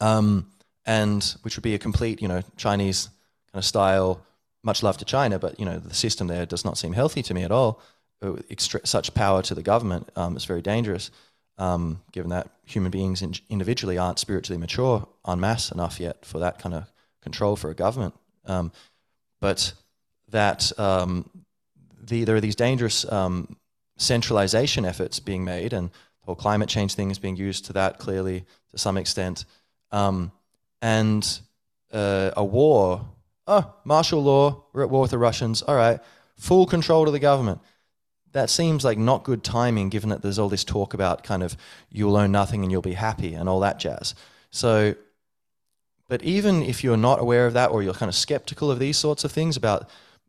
um, 0.00 0.50
and 0.86 1.36
which 1.42 1.56
would 1.56 1.62
be 1.62 1.74
a 1.74 1.78
complete 1.78 2.20
you 2.20 2.28
know 2.28 2.42
Chinese 2.56 3.08
kind 3.52 3.60
of 3.60 3.64
style. 3.64 4.20
Much 4.62 4.82
love 4.82 4.96
to 4.96 5.04
China, 5.04 5.38
but 5.38 5.58
you 5.58 5.66
know 5.66 5.78
the 5.78 5.94
system 5.94 6.26
there 6.26 6.46
does 6.46 6.64
not 6.64 6.78
seem 6.78 6.92
healthy 6.92 7.22
to 7.22 7.34
me 7.34 7.42
at 7.42 7.50
all. 7.50 7.80
Uh, 8.22 8.36
such 8.84 9.12
power 9.12 9.42
to 9.42 9.54
the 9.54 9.62
government 9.62 10.08
um, 10.16 10.36
is 10.36 10.44
very 10.44 10.62
dangerous 10.62 11.10
um, 11.58 12.02
given 12.12 12.30
that 12.30 12.48
human 12.64 12.90
beings 12.90 13.22
in, 13.22 13.34
individually 13.48 13.98
aren't 13.98 14.18
spiritually 14.18 14.58
mature 14.58 15.06
en 15.26 15.40
masse 15.40 15.70
enough 15.70 16.00
yet 16.00 16.24
for 16.24 16.38
that 16.38 16.58
kind 16.58 16.74
of 16.74 16.90
control 17.22 17.56
for 17.56 17.70
a 17.70 17.74
government. 17.74 18.14
Um, 18.46 18.72
but 19.40 19.72
that 20.30 20.76
um, 20.78 21.28
the, 22.02 22.24
there 22.24 22.36
are 22.36 22.40
these 22.40 22.56
dangerous 22.56 23.10
um, 23.10 23.56
centralization 23.96 24.84
efforts 24.84 25.20
being 25.20 25.44
made, 25.44 25.72
and 25.72 25.90
the 25.90 26.26
whole 26.26 26.34
climate 26.34 26.68
change 26.68 26.94
thing 26.94 27.10
is 27.10 27.18
being 27.18 27.36
used 27.36 27.66
to 27.66 27.72
that 27.74 27.98
clearly 27.98 28.44
to 28.70 28.78
some 28.78 28.96
extent. 28.96 29.44
Um, 29.92 30.32
and 30.84 31.40
uh, 31.94 32.30
a 32.36 32.44
war, 32.44 33.08
oh, 33.46 33.74
martial 33.84 34.22
law, 34.22 34.66
we're 34.74 34.82
at 34.82 34.90
war 34.90 35.00
with 35.00 35.12
the 35.12 35.18
Russians, 35.18 35.62
all 35.62 35.76
right, 35.76 35.98
full 36.36 36.66
control 36.66 37.06
to 37.06 37.10
the 37.10 37.18
government. 37.18 37.62
That 38.32 38.50
seems 38.50 38.84
like 38.84 38.98
not 38.98 39.24
good 39.24 39.42
timing 39.42 39.88
given 39.88 40.10
that 40.10 40.20
there's 40.20 40.38
all 40.38 40.50
this 40.50 40.62
talk 40.62 40.92
about 40.92 41.24
kind 41.24 41.42
of 41.42 41.56
you'll 41.88 42.18
own 42.18 42.32
nothing 42.32 42.62
and 42.62 42.70
you'll 42.70 42.82
be 42.82 42.92
happy 42.92 43.32
and 43.32 43.48
all 43.48 43.60
that 43.60 43.78
jazz. 43.78 44.14
So, 44.50 44.94
but 46.06 46.22
even 46.22 46.62
if 46.62 46.84
you're 46.84 46.98
not 46.98 47.18
aware 47.18 47.46
of 47.46 47.54
that 47.54 47.70
or 47.70 47.82
you're 47.82 47.94
kind 47.94 48.10
of 48.10 48.14
skeptical 48.14 48.70
of 48.70 48.78
these 48.78 48.98
sorts 48.98 49.24
of 49.24 49.32
things 49.32 49.56
about 49.56 49.88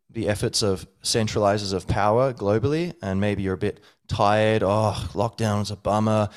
the 0.09 0.29
efforts 0.29 0.61
of 0.63 0.87
centralizers 1.03 1.73
of 1.73 1.85
power 1.85 2.31
globally, 2.31 2.93
and 3.01 3.19
maybe 3.19 3.43
you're 3.43 3.55
a 3.55 3.57
bit 3.57 3.81
tired, 4.07 4.63
oh, 4.63 4.93
lockdown 5.13 5.61
is 5.61 5.71
a 5.71 5.75
bummer, 5.75 6.29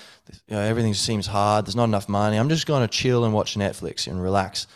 you 0.46 0.56
know, 0.56 0.60
everything 0.60 0.94
seems 0.94 1.26
hard, 1.26 1.66
there's 1.66 1.76
not 1.76 1.84
enough 1.84 2.08
money, 2.08 2.36
I'm 2.36 2.48
just 2.48 2.66
going 2.66 2.82
to 2.82 2.88
chill 2.88 3.24
and 3.24 3.34
watch 3.34 3.56
Netflix 3.56 4.06
and 4.06 4.22
relax. 4.22 4.66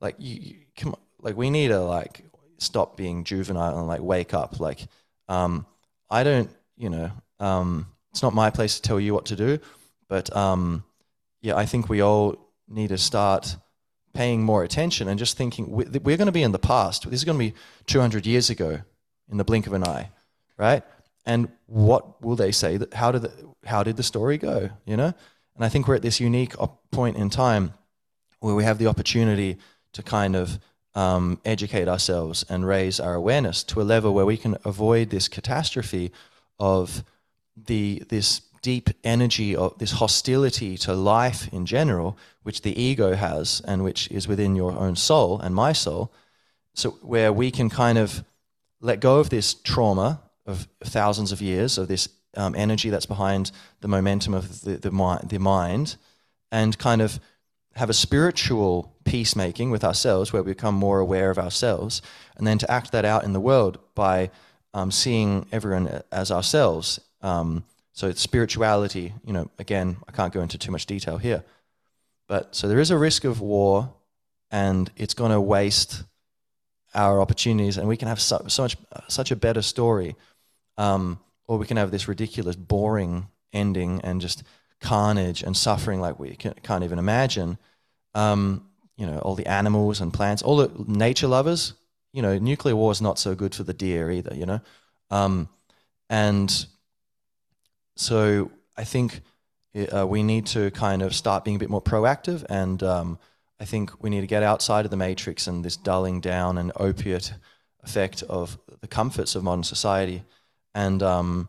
Like, 0.00 0.16
you, 0.18 0.36
you, 0.40 0.56
come 0.76 0.92
on, 0.92 1.00
like 1.20 1.36
we 1.36 1.50
need 1.50 1.68
to 1.68 1.80
like 1.80 2.24
stop 2.58 2.96
being 2.96 3.24
juvenile 3.24 3.78
and 3.78 3.86
like 3.86 4.02
wake 4.02 4.34
up. 4.34 4.60
Like, 4.60 4.86
um, 5.28 5.66
I 6.10 6.22
don't, 6.22 6.50
you 6.76 6.90
know, 6.90 7.10
um, 7.40 7.86
it's 8.12 8.22
not 8.22 8.34
my 8.34 8.50
place 8.50 8.76
to 8.76 8.82
tell 8.82 9.00
you 9.00 9.14
what 9.14 9.26
to 9.26 9.36
do, 9.36 9.58
but 10.08 10.34
um, 10.36 10.84
yeah, 11.40 11.56
I 11.56 11.66
think 11.66 11.88
we 11.88 12.00
all 12.00 12.38
need 12.68 12.88
to 12.88 12.98
start 12.98 13.56
paying 14.12 14.42
more 14.42 14.62
attention 14.62 15.08
and 15.08 15.18
just 15.18 15.36
thinking 15.36 15.70
we're 15.70 16.16
going 16.16 16.26
to 16.26 16.32
be 16.32 16.42
in 16.42 16.52
the 16.52 16.58
past. 16.58 17.04
This 17.04 17.20
is 17.20 17.24
going 17.24 17.38
to 17.38 17.44
be 17.50 17.54
200 17.86 18.24
years 18.26 18.48
ago 18.48 18.80
in 19.30 19.36
the 19.36 19.44
blink 19.44 19.66
of 19.66 19.72
an 19.72 19.84
eye, 19.84 20.10
right? 20.56 20.82
And 21.26 21.48
what 21.66 22.22
will 22.22 22.36
they 22.36 22.52
say? 22.52 22.76
That 22.76 22.94
how 22.94 23.12
did 23.12 23.22
the, 23.22 23.32
how 23.64 23.82
did 23.82 23.96
the 23.96 24.02
story 24.02 24.38
go? 24.38 24.70
You 24.84 24.96
know, 24.96 25.14
and 25.56 25.64
I 25.64 25.68
think 25.68 25.88
we're 25.88 25.94
at 25.94 26.02
this 26.02 26.20
unique 26.20 26.54
point 26.90 27.16
in 27.16 27.30
time 27.30 27.72
where 28.40 28.54
we 28.54 28.64
have 28.64 28.78
the 28.78 28.86
opportunity 28.86 29.56
to 29.92 30.02
kind 30.02 30.36
of 30.36 30.58
um, 30.94 31.40
educate 31.44 31.88
ourselves 31.88 32.44
and 32.48 32.66
raise 32.66 33.00
our 33.00 33.14
awareness 33.14 33.62
to 33.64 33.80
a 33.80 33.84
level 33.84 34.14
where 34.14 34.26
we 34.26 34.36
can 34.36 34.56
avoid 34.64 35.10
this 35.10 35.28
catastrophe 35.28 36.12
of 36.58 37.04
the 37.56 38.02
this 38.08 38.42
deep 38.62 38.88
energy 39.04 39.54
of 39.54 39.78
this 39.78 39.92
hostility 39.92 40.78
to 40.78 40.94
life 40.94 41.52
in 41.52 41.66
general, 41.66 42.16
which 42.42 42.62
the 42.62 42.80
ego 42.80 43.14
has 43.14 43.60
and 43.66 43.84
which 43.84 44.10
is 44.10 44.26
within 44.26 44.56
your 44.56 44.72
own 44.72 44.96
soul 44.96 45.38
and 45.40 45.54
my 45.54 45.72
soul. 45.72 46.10
So 46.74 46.92
where 47.02 47.32
we 47.32 47.50
can 47.50 47.68
kind 47.68 47.98
of 47.98 48.24
let 48.80 49.00
go 49.00 49.18
of 49.18 49.28
this 49.28 49.52
trauma 49.52 50.22
of 50.46 50.68
thousands 50.82 51.32
of 51.32 51.40
years 51.40 51.78
of 51.78 51.88
this 51.88 52.08
um, 52.36 52.54
energy 52.54 52.90
that's 52.90 53.06
behind 53.06 53.50
the 53.80 53.88
momentum 53.88 54.34
of 54.34 54.60
the, 54.62 54.76
the, 54.76 55.20
the 55.28 55.38
mind 55.38 55.96
and 56.50 56.78
kind 56.78 57.00
of 57.02 57.20
have 57.74 57.90
a 57.90 57.94
spiritual 57.94 58.94
peacemaking 59.04 59.70
with 59.70 59.84
ourselves 59.84 60.32
where 60.32 60.42
we 60.42 60.52
become 60.52 60.74
more 60.74 61.00
aware 61.00 61.30
of 61.30 61.38
ourselves, 61.38 62.02
and 62.36 62.46
then 62.46 62.58
to 62.58 62.70
act 62.70 62.92
that 62.92 63.04
out 63.04 63.24
in 63.24 63.32
the 63.32 63.40
world 63.40 63.78
by 63.94 64.30
um, 64.72 64.90
seeing 64.90 65.46
everyone 65.50 66.02
as 66.12 66.30
ourselves. 66.30 67.00
Um, 67.20 67.64
so 67.92 68.08
it's 68.08 68.20
spirituality, 68.20 69.12
you 69.24 69.32
know, 69.32 69.50
again, 69.58 69.96
I 70.08 70.12
can't 70.12 70.32
go 70.32 70.40
into 70.40 70.58
too 70.58 70.70
much 70.72 70.86
detail 70.86 71.18
here. 71.18 71.44
But 72.28 72.54
so 72.54 72.68
there 72.68 72.80
is 72.80 72.90
a 72.90 72.98
risk 72.98 73.24
of 73.24 73.40
war, 73.40 73.92
and 74.50 74.90
it's 74.96 75.14
going 75.14 75.32
to 75.32 75.40
waste 75.40 76.04
our 76.94 77.20
opportunities, 77.20 77.76
and 77.76 77.88
we 77.88 77.96
can 77.96 78.08
have 78.08 78.20
so, 78.20 78.44
so 78.48 78.62
much, 78.62 78.76
such 79.08 79.30
a 79.30 79.36
better 79.36 79.62
story, 79.62 80.16
um, 80.78 81.20
or 81.46 81.58
we 81.58 81.66
can 81.66 81.76
have 81.76 81.90
this 81.90 82.08
ridiculous, 82.08 82.56
boring 82.56 83.28
ending 83.52 84.00
and 84.02 84.20
just 84.20 84.42
carnage 84.80 85.42
and 85.42 85.56
suffering 85.56 86.00
like 86.00 86.18
we 86.18 86.36
can, 86.36 86.54
not 86.68 86.82
even 86.82 86.98
imagine. 86.98 87.58
Um, 88.14 88.68
you 88.96 89.06
know, 89.06 89.18
all 89.18 89.34
the 89.34 89.46
animals 89.46 90.00
and 90.00 90.12
plants, 90.12 90.42
all 90.42 90.56
the 90.56 90.70
nature 90.86 91.26
lovers. 91.26 91.74
You 92.12 92.22
know, 92.22 92.38
nuclear 92.38 92.76
war 92.76 92.92
is 92.92 93.02
not 93.02 93.18
so 93.18 93.34
good 93.34 93.54
for 93.54 93.64
the 93.64 93.74
deer 93.74 94.10
either. 94.10 94.34
You 94.34 94.46
know, 94.46 94.60
um, 95.10 95.48
and 96.08 96.66
so 97.96 98.52
I 98.76 98.84
think 98.84 99.20
uh, 99.92 100.06
we 100.06 100.22
need 100.22 100.46
to 100.46 100.70
kind 100.70 101.02
of 101.02 101.14
start 101.14 101.44
being 101.44 101.56
a 101.56 101.58
bit 101.58 101.70
more 101.70 101.82
proactive, 101.82 102.44
and 102.48 102.82
um, 102.84 103.18
I 103.58 103.64
think 103.64 104.02
we 104.02 104.10
need 104.10 104.20
to 104.20 104.26
get 104.28 104.42
outside 104.42 104.84
of 104.84 104.90
the 104.90 104.96
matrix 104.96 105.46
and 105.46 105.64
this 105.64 105.76
dulling 105.76 106.20
down 106.20 106.58
and 106.58 106.70
opiate 106.76 107.32
effect 107.82 108.22
of 108.24 108.58
the 108.80 108.86
comforts 108.86 109.34
of 109.34 109.42
modern 109.42 109.64
society, 109.64 110.22
and 110.74 111.02
um, 111.02 111.48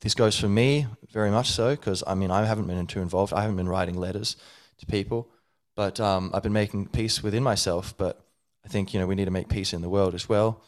this 0.00 0.14
goes 0.14 0.38
for 0.38 0.48
me 0.48 0.86
very 1.10 1.30
much 1.30 1.50
so 1.50 1.70
because 1.70 2.02
I 2.06 2.14
mean 2.14 2.30
I 2.30 2.44
haven't 2.44 2.66
been 2.66 2.86
too 2.86 3.00
involved. 3.00 3.32
I 3.32 3.40
haven't 3.42 3.56
been 3.56 3.68
writing 3.68 3.96
letters 3.96 4.36
to 4.78 4.86
people, 4.86 5.28
but 5.74 5.98
um, 6.00 6.30
I've 6.34 6.42
been 6.42 6.52
making 6.52 6.88
peace 6.88 7.22
within 7.22 7.42
myself. 7.42 7.96
But 7.96 8.20
I 8.64 8.68
think 8.68 8.94
you 8.94 9.00
know 9.00 9.06
we 9.06 9.14
need 9.14 9.24
to 9.26 9.30
make 9.30 9.48
peace 9.48 9.72
in 9.72 9.82
the 9.82 9.88
world 9.88 10.14
as 10.14 10.28
well, 10.28 10.60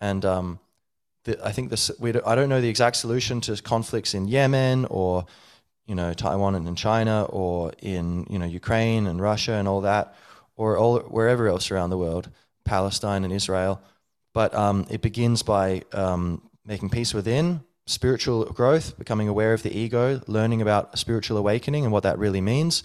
and 0.00 0.24
um, 0.24 0.58
the, 1.24 1.44
I 1.44 1.52
think 1.52 1.70
this 1.70 1.90
we 1.98 2.10
I 2.10 2.34
don't 2.34 2.48
know 2.48 2.60
the 2.60 2.68
exact 2.68 2.96
solution 2.96 3.40
to 3.42 3.56
conflicts 3.62 4.14
in 4.14 4.28
Yemen 4.28 4.86
or 4.86 5.26
you 5.86 5.94
know 5.94 6.12
Taiwan 6.12 6.54
and 6.54 6.66
in 6.66 6.74
China 6.74 7.24
or 7.24 7.72
in 7.80 8.26
you 8.28 8.38
know 8.38 8.46
Ukraine 8.46 9.06
and 9.06 9.20
Russia 9.20 9.54
and 9.54 9.68
all 9.68 9.82
that 9.82 10.14
or 10.56 10.76
all 10.76 10.98
wherever 11.00 11.48
else 11.48 11.70
around 11.70 11.90
the 11.90 11.98
world, 11.98 12.30
Palestine 12.64 13.24
and 13.24 13.32
Israel. 13.32 13.80
But 14.34 14.54
um, 14.54 14.86
it 14.90 15.02
begins 15.02 15.42
by 15.42 15.82
um, 15.92 16.42
making 16.64 16.90
peace 16.90 17.12
within 17.14 17.62
spiritual 17.86 18.44
growth, 18.44 18.96
becoming 18.98 19.28
aware 19.28 19.52
of 19.52 19.62
the 19.62 19.76
ego, 19.76 20.20
learning 20.26 20.62
about 20.62 20.96
spiritual 20.98 21.36
awakening 21.36 21.84
and 21.84 21.92
what 21.92 22.04
that 22.04 22.18
really 22.18 22.40
means, 22.40 22.82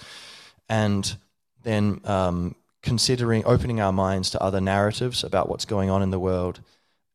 and 0.69 1.17
then 1.63 2.01
um, 2.05 2.55
considering 2.81 3.43
opening 3.45 3.79
our 3.79 3.91
minds 3.91 4.29
to 4.31 4.41
other 4.41 4.61
narratives 4.61 5.23
about 5.23 5.49
what's 5.49 5.65
going 5.65 5.89
on 5.89 6.01
in 6.01 6.09
the 6.09 6.19
world 6.19 6.61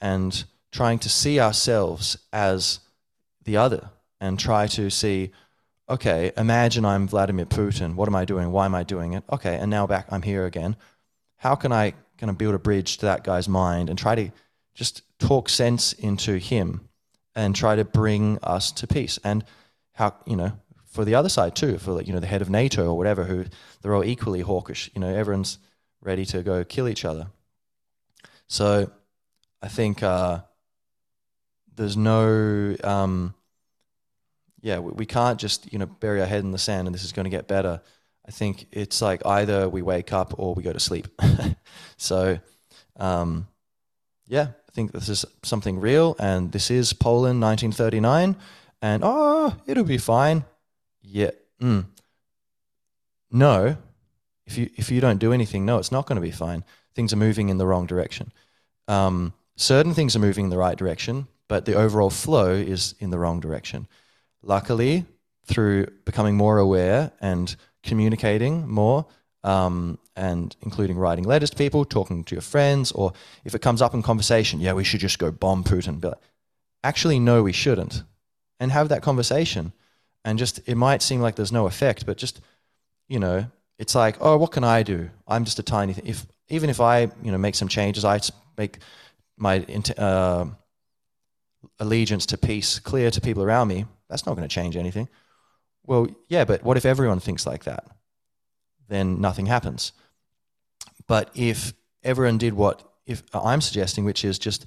and 0.01 0.45
trying 0.71 0.99
to 0.99 1.09
see 1.09 1.41
ourselves 1.41 2.17
as 2.33 2.81
the 3.45 3.57
other 3.57 3.91
and 4.21 4.39
try 4.39 4.67
to 4.67 4.91
see 4.91 5.31
okay 5.89 6.33
imagine 6.37 6.85
i'm 6.85 7.09
vladimir 7.09 7.47
putin. 7.47 7.95
What 7.95 8.09
am 8.09 8.15
i 8.15 8.25
doing? 8.25 8.53
Why 8.53 8.67
am 8.67 8.75
i 8.75 8.83
doing 8.83 9.15
it? 9.15 9.25
Okay 9.33 9.57
and 9.57 9.71
now 9.71 9.87
back 9.87 10.07
i'm 10.11 10.23
here 10.23 10.47
again. 10.47 10.77
How 11.37 11.55
can 11.55 11.73
i 11.73 11.95
kind 12.19 12.31
of 12.31 12.39
build 12.39 12.55
a 12.55 12.59
bridge 12.59 12.99
to 12.99 13.07
that 13.07 13.25
guy's 13.25 13.49
mind 13.49 13.89
and 13.89 13.99
try 13.99 14.15
to 14.15 14.31
just 14.75 15.03
talk 15.19 15.49
sense 15.49 15.93
into 15.93 16.39
him 16.39 16.89
and 17.35 17.55
try 17.55 17.77
to 17.77 17.85
bring 17.85 18.39
us 18.43 18.73
to 18.73 18.87
peace. 18.87 19.19
And 19.25 19.45
how 19.95 20.15
you 20.27 20.37
know 20.37 20.53
for 20.87 21.05
the 21.05 21.15
other 21.15 21.29
side 21.29 21.57
too, 21.57 21.79
for 21.79 21.93
like, 21.93 22.07
you 22.07 22.13
know 22.13 22.21
the 22.21 22.27
head 22.27 22.43
of 22.43 22.51
NATO 22.51 22.87
or 22.87 22.97
whatever, 22.97 23.25
who 23.25 23.45
they're 23.81 23.95
all 23.95 24.05
equally 24.05 24.41
hawkish. 24.41 24.91
You 24.95 25.01
know, 25.01 25.15
everyone's 25.15 25.59
ready 26.01 26.25
to 26.27 26.43
go 26.43 26.65
kill 26.65 26.89
each 26.89 27.05
other. 27.05 27.29
So 28.49 28.91
I 29.63 29.69
think 29.69 30.03
uh, 30.03 30.41
there's 31.75 31.97
no 31.97 32.77
um, 32.85 33.35
yeah 34.61 34.79
we, 34.79 34.93
we 34.93 35.07
can't 35.07 35.39
just 35.39 35.73
you 35.73 35.79
know 35.79 35.87
bury 35.87 36.21
our 36.21 36.27
head 36.27 36.45
in 36.45 36.51
the 36.51 36.59
sand 36.59 36.87
and 36.87 36.95
this 36.95 37.05
is 37.05 37.13
going 37.13 37.25
to 37.25 37.31
get 37.31 37.49
better. 37.49 37.81
I 38.27 38.31
think 38.31 38.67
it's 38.71 39.03
like 39.03 39.27
either 39.27 39.69
we 39.69 39.83
wake 39.83 40.13
up 40.13 40.35
or 40.39 40.55
we 40.55 40.63
go 40.63 40.73
to 40.73 40.81
sleep. 40.81 41.09
so 41.97 42.39
um, 42.97 43.49
yeah, 44.29 44.49
think 44.75 44.93
this 44.93 45.09
is 45.09 45.25
something 45.43 45.81
real 45.81 46.17
and 46.19 46.53
this 46.53 46.71
is 46.71 46.93
Poland 46.93 47.41
1939 47.41 48.37
and 48.81 49.03
oh, 49.05 49.55
it'll 49.67 49.85
be 49.85 49.99
fine. 49.99 50.45
Yeah. 51.03 51.31
Mm. 51.61 51.87
No. 53.31 53.77
If 54.47 54.59
you 54.59 54.71
if 54.77 54.91
you 54.91 55.01
don't 55.01 55.19
do 55.19 55.33
anything, 55.33 55.65
no, 55.65 55.79
it's 55.79 55.93
not 55.93 56.07
going 56.07 56.17
to 56.17 56.23
be 56.23 56.33
fine. 56.33 56.65
Things 56.95 57.13
are 57.13 57.17
moving 57.17 57.49
in 57.49 57.59
the 57.59 57.67
wrong 57.67 57.87
direction. 57.87 58.33
Um, 58.89 59.33
certain 59.57 59.95
things 59.95 60.17
are 60.17 60.19
moving 60.21 60.47
in 60.47 60.51
the 60.51 60.59
right 60.59 60.77
direction, 60.77 61.29
but 61.49 61.65
the 61.65 61.75
overall 61.75 62.11
flow 62.11 62.51
is 62.51 62.95
in 62.99 63.11
the 63.11 63.19
wrong 63.19 63.41
direction. 63.41 63.87
Luckily, 64.43 65.07
through 65.45 65.87
becoming 66.05 66.37
more 66.37 66.59
aware 66.59 67.13
and 67.21 67.55
communicating 67.83 68.69
more, 68.69 69.07
um, 69.45 69.99
and 70.17 70.55
including 70.63 70.99
writing 70.99 71.25
letters 71.25 71.51
to 71.51 71.57
people, 71.57 71.85
talking 71.85 72.25
to 72.25 72.35
your 72.35 72.43
friends, 72.43 72.93
or 72.93 73.13
if 73.45 73.55
it 73.55 73.63
comes 73.63 73.81
up 73.81 73.95
in 73.95 74.03
conversation, 74.03 74.61
yeah, 74.61 74.73
we 74.73 74.85
should 74.85 75.01
just 75.01 75.19
go 75.19 75.31
bomb 75.31 75.65
Putin. 75.65 76.01
But 76.01 76.21
actually, 76.85 77.19
no, 77.19 77.43
we 77.43 77.53
shouldn't. 77.53 78.03
And 78.61 78.71
have 78.71 78.89
that 78.91 79.03
conversation. 79.03 79.73
And 80.25 80.39
just, 80.39 80.61
it 80.69 80.77
might 80.77 81.03
seem 81.03 81.21
like 81.21 81.35
there's 81.35 81.53
no 81.53 81.67
effect, 81.67 82.07
but 82.07 82.17
just, 82.17 82.41
you 83.09 83.19
know, 83.19 83.47
it's 83.79 83.95
like, 83.95 84.17
oh, 84.21 84.37
what 84.37 84.53
can 84.53 84.63
I 84.63 84.83
do? 84.83 85.11
I'm 85.27 85.45
just 85.45 85.59
a 85.59 85.65
tiny 85.65 85.95
thing. 85.95 86.07
If, 86.07 86.27
even 86.49 86.71
if 86.71 86.81
I, 86.81 87.01
you 87.23 87.33
know, 87.33 87.39
make 87.39 87.55
some 87.55 87.69
changes, 87.69 88.05
I 88.05 88.21
make 88.57 88.79
my 89.37 89.65
uh, 89.99 90.45
allegiance 91.81 92.27
to 92.27 92.39
peace 92.39 92.79
clear 92.79 93.11
to 93.11 93.21
people 93.21 93.43
around 93.43 93.69
me, 93.69 93.87
that's 94.09 94.27
not 94.27 94.37
going 94.37 94.49
to 94.49 94.55
change 94.55 94.77
anything. 94.77 95.09
Well, 95.85 96.07
yeah, 96.29 96.45
but 96.45 96.63
what 96.63 96.77
if 96.77 96.85
everyone 96.85 97.19
thinks 97.19 97.47
like 97.47 97.65
that? 97.65 97.85
then 98.93 99.21
nothing 99.21 99.47
happens. 99.47 99.93
But 101.07 101.31
if 101.35 101.73
everyone 102.03 102.39
did 102.39 102.55
what 102.55 102.83
if 103.07 103.23
I'm 103.35 103.61
suggesting, 103.61 104.05
which 104.05 104.25
is 104.25 104.39
just 104.39 104.67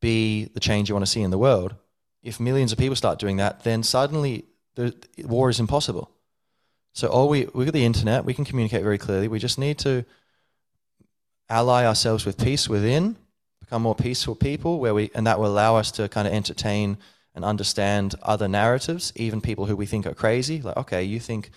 be 0.00 0.46
the 0.46 0.60
change 0.60 0.88
you 0.88 0.94
want 0.94 1.06
to 1.06 1.10
see 1.10 1.22
in 1.22 1.30
the 1.30 1.38
world, 1.38 1.74
if 2.22 2.40
millions 2.40 2.72
of 2.72 2.78
people 2.78 2.96
start 2.96 3.18
doing 3.18 3.36
that, 3.36 3.62
then 3.62 3.82
suddenly 3.82 4.44
the 4.74 4.94
war 5.24 5.48
is 5.48 5.60
impossible. 5.60 6.10
So 6.92 7.08
all 7.08 7.28
we 7.28 7.46
we 7.54 7.64
got 7.64 7.74
the 7.74 7.84
internet, 7.84 8.24
we 8.24 8.34
can 8.34 8.44
communicate 8.44 8.82
very 8.82 8.98
clearly. 8.98 9.28
We 9.28 9.38
just 9.38 9.58
need 9.58 9.78
to 9.78 10.04
ally 11.48 11.84
ourselves 11.84 12.26
with 12.26 12.38
peace 12.38 12.68
within, 12.68 13.16
become 13.60 13.82
more 13.82 13.94
peaceful 13.94 14.34
people, 14.34 14.80
where 14.80 14.94
we 14.94 15.10
and 15.14 15.26
that 15.26 15.38
will 15.38 15.46
allow 15.46 15.76
us 15.76 15.90
to 15.92 16.08
kind 16.08 16.26
of 16.26 16.34
entertain 16.34 16.98
and 17.34 17.44
understand 17.44 18.14
other 18.22 18.48
narratives, 18.48 19.12
even 19.14 19.40
people 19.40 19.66
who 19.66 19.76
we 19.76 19.86
think 19.86 20.06
are 20.06 20.14
crazy. 20.14 20.62
Like, 20.62 20.78
okay, 20.78 21.04
you 21.04 21.20
think 21.20 21.50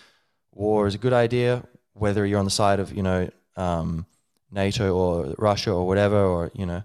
war 0.52 0.88
is 0.88 0.96
a 0.96 0.98
good 0.98 1.13
idea 1.13 1.63
whether 1.94 2.26
you're 2.26 2.39
on 2.39 2.46
the 2.46 2.52
side 2.52 2.80
of 2.80 2.94
you 2.94 3.04
know 3.04 3.30
um, 3.56 4.06
NATO 4.52 4.96
or 4.96 5.36
Russia 5.38 5.72
or 5.72 5.86
whatever, 5.86 6.24
or 6.24 6.52
you 6.54 6.66
know, 6.66 6.84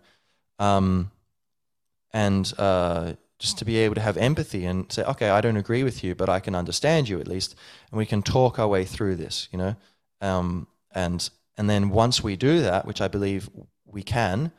um, 0.59 1.11
and 2.13 2.53
uh, 2.59 3.15
just 3.39 3.59
to 3.59 3.65
be 3.65 3.79
able 3.79 3.95
to 3.95 4.01
have 4.01 4.17
empathy 4.17 4.65
and 4.65 4.91
say, 4.91 5.03
okay, 5.05 5.31
I 5.31 5.41
don't 5.41 5.57
agree 5.57 5.83
with 5.83 6.05
you, 6.05 6.15
but 6.15 6.29
I 6.29 6.41
can 6.41 6.55
understand 6.55 7.09
you 7.09 7.21
at 7.21 7.29
least, 7.29 7.57
and 7.91 7.99
we 7.99 8.07
can 8.07 8.23
talk 8.23 8.59
our 8.59 8.69
way 8.69 8.85
through 8.85 9.17
this, 9.17 9.49
you 9.53 9.59
know, 9.59 9.77
um, 10.21 10.67
and 10.93 11.29
and 11.57 11.71
then 11.71 11.91
once 11.91 12.23
we 12.23 12.37
do 12.37 12.61
that, 12.63 12.87
which 12.87 13.01
I 13.01 13.09
believe 13.09 13.49
we 13.87 14.03
can, 14.03 14.53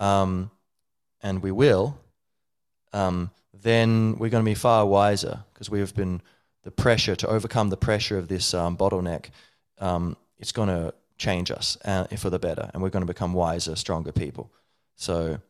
um, 0.00 0.50
and 1.22 1.42
we 1.42 1.50
will, 1.50 1.98
um, 2.92 3.30
then 3.52 4.16
we're 4.18 4.30
going 4.30 4.44
to 4.44 4.50
be 4.50 4.54
far 4.54 4.86
wiser 4.86 5.44
because 5.52 5.70
we 5.70 5.80
have 5.80 5.94
been 5.94 6.20
the 6.62 6.70
pressure 6.70 7.16
to 7.16 7.28
overcome 7.28 7.70
the 7.70 7.76
pressure 7.76 8.18
of 8.18 8.28
this 8.28 8.54
um, 8.54 8.76
bottleneck 8.76 9.26
um, 9.78 10.16
it's 10.38 10.52
going 10.52 10.68
to 10.68 10.94
change 11.16 11.50
us 11.50 11.76
uh, 11.84 12.04
for 12.16 12.30
the 12.30 12.38
better, 12.38 12.70
and 12.72 12.82
we're 12.82 12.90
going 12.90 13.06
to 13.06 13.12
become 13.12 13.32
wiser, 13.32 13.76
stronger 13.76 14.12
people. 14.12 14.52
So, 14.96 15.40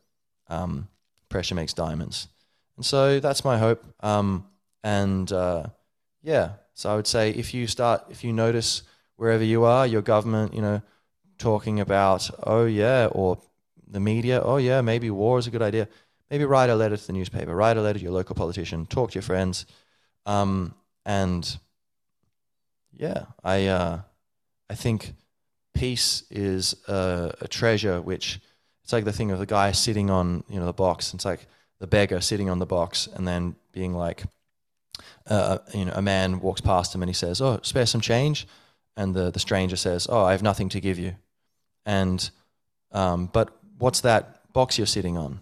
um, 0.47 0.87
pressure 1.29 1.55
makes 1.55 1.73
diamonds, 1.73 2.27
and 2.77 2.85
so 2.85 3.19
that's 3.19 3.43
my 3.43 3.57
hope. 3.57 3.83
Um, 4.01 4.47
and 4.83 5.31
uh, 5.31 5.67
yeah, 6.21 6.53
so 6.73 6.91
I 6.91 6.95
would 6.95 7.07
say 7.07 7.31
if 7.31 7.53
you 7.53 7.67
start, 7.67 8.05
if 8.09 8.23
you 8.23 8.33
notice 8.33 8.83
wherever 9.15 9.43
you 9.43 9.63
are, 9.63 9.87
your 9.87 10.01
government, 10.01 10.53
you 10.53 10.61
know, 10.61 10.81
talking 11.37 11.79
about, 11.79 12.29
oh 12.43 12.65
yeah, 12.65 13.07
or 13.11 13.39
the 13.87 13.99
media, 13.99 14.41
oh 14.41 14.57
yeah, 14.57 14.81
maybe 14.81 15.09
war 15.09 15.39
is 15.39 15.47
a 15.47 15.51
good 15.51 15.61
idea. 15.61 15.87
Maybe 16.29 16.43
write 16.43 16.71
a 16.71 16.75
letter 16.75 16.97
to 16.97 17.07
the 17.07 17.13
newspaper, 17.13 17.55
write 17.55 17.77
a 17.77 17.81
letter 17.81 17.99
to 17.99 18.03
your 18.03 18.13
local 18.13 18.35
politician, 18.35 18.87
talk 18.87 19.11
to 19.11 19.15
your 19.15 19.21
friends, 19.23 19.65
um, 20.25 20.73
and 21.05 21.57
yeah, 22.93 23.25
I. 23.43 23.67
Uh, 23.67 23.99
I 24.69 24.75
think 24.75 25.13
peace 25.75 26.23
is 26.31 26.75
a, 26.87 27.33
a, 27.41 27.47
treasure 27.47 28.01
which 28.01 28.39
it's 28.83 28.93
like 28.93 29.05
the 29.05 29.11
thing 29.11 29.31
of 29.31 29.39
the 29.39 29.45
guy 29.45 29.71
sitting 29.71 30.09
on 30.09 30.43
you 30.49 30.59
know 30.59 30.65
the 30.65 30.73
box. 30.73 31.13
It's 31.13 31.25
like 31.25 31.47
the 31.79 31.87
beggar 31.87 32.21
sitting 32.21 32.49
on 32.49 32.59
the 32.59 32.65
box 32.65 33.07
and 33.13 33.27
then 33.27 33.55
being 33.71 33.93
like, 33.93 34.23
uh, 35.27 35.59
you 35.73 35.85
know, 35.85 35.93
a 35.95 36.01
man 36.01 36.39
walks 36.39 36.61
past 36.61 36.95
him 36.95 37.03
and 37.03 37.09
he 37.09 37.13
says, 37.13 37.41
"Oh, 37.41 37.59
spare 37.61 37.85
some 37.85 38.01
change," 38.01 38.47
and 38.97 39.13
the, 39.13 39.31
the 39.31 39.39
stranger 39.39 39.75
says, 39.75 40.07
Oh, 40.09 40.23
I 40.23 40.31
have 40.31 40.43
nothing 40.43 40.69
to 40.69 40.79
give 40.79 40.97
you. 40.97 41.15
And, 41.85 42.29
um, 42.91 43.29
but 43.31 43.55
what's 43.77 44.01
that 44.01 44.51
box 44.53 44.77
you're 44.77 44.87
sitting 44.87 45.17
on? 45.17 45.39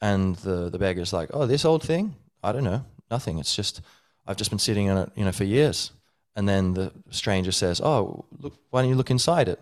And 0.00 0.36
the, 0.36 0.68
the 0.70 0.78
beggar's 0.78 1.12
like, 1.12 1.30
Oh, 1.32 1.46
this 1.46 1.64
old 1.64 1.82
thing? 1.82 2.14
I 2.42 2.52
don't 2.52 2.64
know, 2.64 2.84
nothing. 3.10 3.38
It's 3.38 3.54
just, 3.54 3.80
I've 4.26 4.36
just 4.36 4.50
been 4.50 4.58
sitting 4.58 4.90
on 4.90 4.98
it, 4.98 5.10
you 5.14 5.24
know, 5.24 5.32
for 5.32 5.44
years. 5.44 5.92
And 6.34 6.48
then 6.48 6.74
the 6.74 6.92
stranger 7.10 7.52
says, 7.52 7.80
Oh, 7.80 8.24
look, 8.40 8.54
why 8.70 8.82
don't 8.82 8.90
you 8.90 8.96
look 8.96 9.10
inside 9.10 9.48
it? 9.48 9.60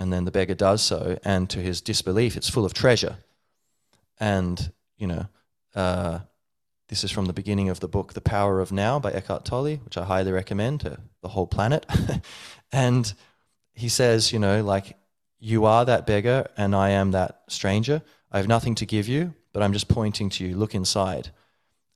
And 0.00 0.10
then 0.10 0.24
the 0.24 0.30
beggar 0.30 0.54
does 0.54 0.80
so, 0.82 1.18
and 1.24 1.48
to 1.50 1.58
his 1.58 1.82
disbelief, 1.82 2.34
it's 2.34 2.48
full 2.48 2.64
of 2.64 2.72
treasure. 2.72 3.18
And, 4.18 4.72
you 4.96 5.06
know, 5.06 5.26
uh, 5.74 6.20
this 6.88 7.04
is 7.04 7.10
from 7.10 7.26
the 7.26 7.34
beginning 7.34 7.68
of 7.68 7.80
the 7.80 7.86
book, 7.86 8.14
The 8.14 8.22
Power 8.22 8.60
of 8.60 8.72
Now 8.72 8.98
by 8.98 9.12
Eckhart 9.12 9.44
Tolle, 9.44 9.76
which 9.76 9.98
I 9.98 10.04
highly 10.04 10.32
recommend 10.32 10.80
to 10.80 10.98
the 11.20 11.28
whole 11.28 11.46
planet. 11.46 11.84
and 12.72 13.12
he 13.74 13.90
says, 13.90 14.32
you 14.32 14.38
know, 14.38 14.64
like, 14.64 14.96
you 15.38 15.66
are 15.66 15.84
that 15.84 16.06
beggar 16.06 16.48
and 16.56 16.74
I 16.74 16.90
am 16.90 17.10
that 17.10 17.42
stranger. 17.48 18.00
I 18.32 18.38
have 18.38 18.48
nothing 18.48 18.74
to 18.76 18.86
give 18.86 19.06
you, 19.06 19.34
but 19.52 19.62
I'm 19.62 19.74
just 19.74 19.88
pointing 19.88 20.30
to 20.30 20.46
you. 20.46 20.56
Look 20.56 20.74
inside. 20.74 21.28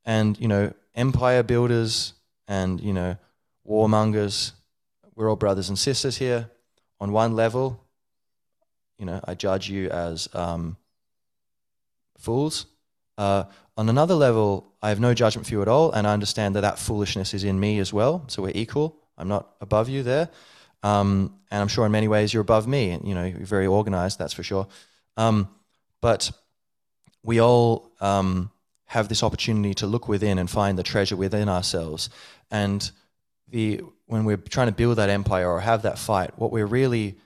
And, 0.05 0.39
you 0.39 0.49
know, 0.49 0.75
empire 0.95 1.43
builders 1.43 2.13
and, 2.47 2.83
you 2.83 2.93
know, 2.93 3.17
warmongers, 3.67 4.53
we're 5.15 5.31
all 5.31 5.37
brothers 5.37 5.71
and 5.71 5.79
sisters 5.79 6.19
here. 6.19 6.51
On 7.01 7.11
one 7.11 7.35
level, 7.35 7.84
you 8.99 9.07
know, 9.07 9.20
I 9.24 9.34
judge 9.34 9.68
you 9.68 9.88
as 9.90 10.28
um, 10.34 10.76
fools. 12.18 12.66
Uh, 13.16 13.45
on 13.76 13.88
another 13.88 14.14
level, 14.14 14.72
I 14.82 14.88
have 14.88 15.01
no 15.01 15.14
judgment 15.14 15.47
for 15.47 15.55
you 15.55 15.62
at 15.62 15.68
all, 15.68 15.92
and 15.92 16.07
I 16.07 16.12
understand 16.12 16.57
that 16.57 16.62
that 16.62 16.78
foolishness 16.78 17.34
is 17.34 17.45
in 17.45 17.59
me 17.59 17.78
as 17.78 17.92
well. 17.92 18.24
So 18.28 18.42
we're 18.42 18.53
equal. 18.55 18.97
I'm 19.16 19.28
not 19.28 19.55
above 19.61 19.88
you 19.88 20.03
there, 20.03 20.28
um, 20.82 21.34
and 21.51 21.61
I'm 21.61 21.68
sure 21.68 21.86
in 21.86 21.92
many 21.92 22.09
ways 22.09 22.32
you're 22.32 22.42
above 22.42 22.66
me. 22.66 22.99
You 23.03 23.14
know, 23.14 23.24
you're 23.24 23.47
very 23.47 23.66
organized, 23.66 24.18
that's 24.18 24.32
for 24.32 24.42
sure. 24.42 24.66
Um, 25.16 25.49
but 26.01 26.30
we 27.22 27.40
all 27.40 27.90
um, 28.01 28.51
have 28.86 29.09
this 29.09 29.22
opportunity 29.22 29.74
to 29.74 29.86
look 29.86 30.09
within 30.09 30.38
and 30.38 30.51
find 30.51 30.78
the 30.78 30.82
treasure 30.82 31.16
within 31.16 31.49
ourselves. 31.49 32.11
And 32.51 32.90
the 33.49 33.80
when 34.07 34.24
we're 34.24 34.36
trying 34.36 34.66
to 34.66 34.72
build 34.72 34.99
that 34.99 35.09
empire 35.09 35.51
or 35.51 35.61
have 35.61 35.82
that 35.82 35.99
fight, 35.99 36.38
what 36.38 36.53
we're 36.53 36.66
really 36.66 37.16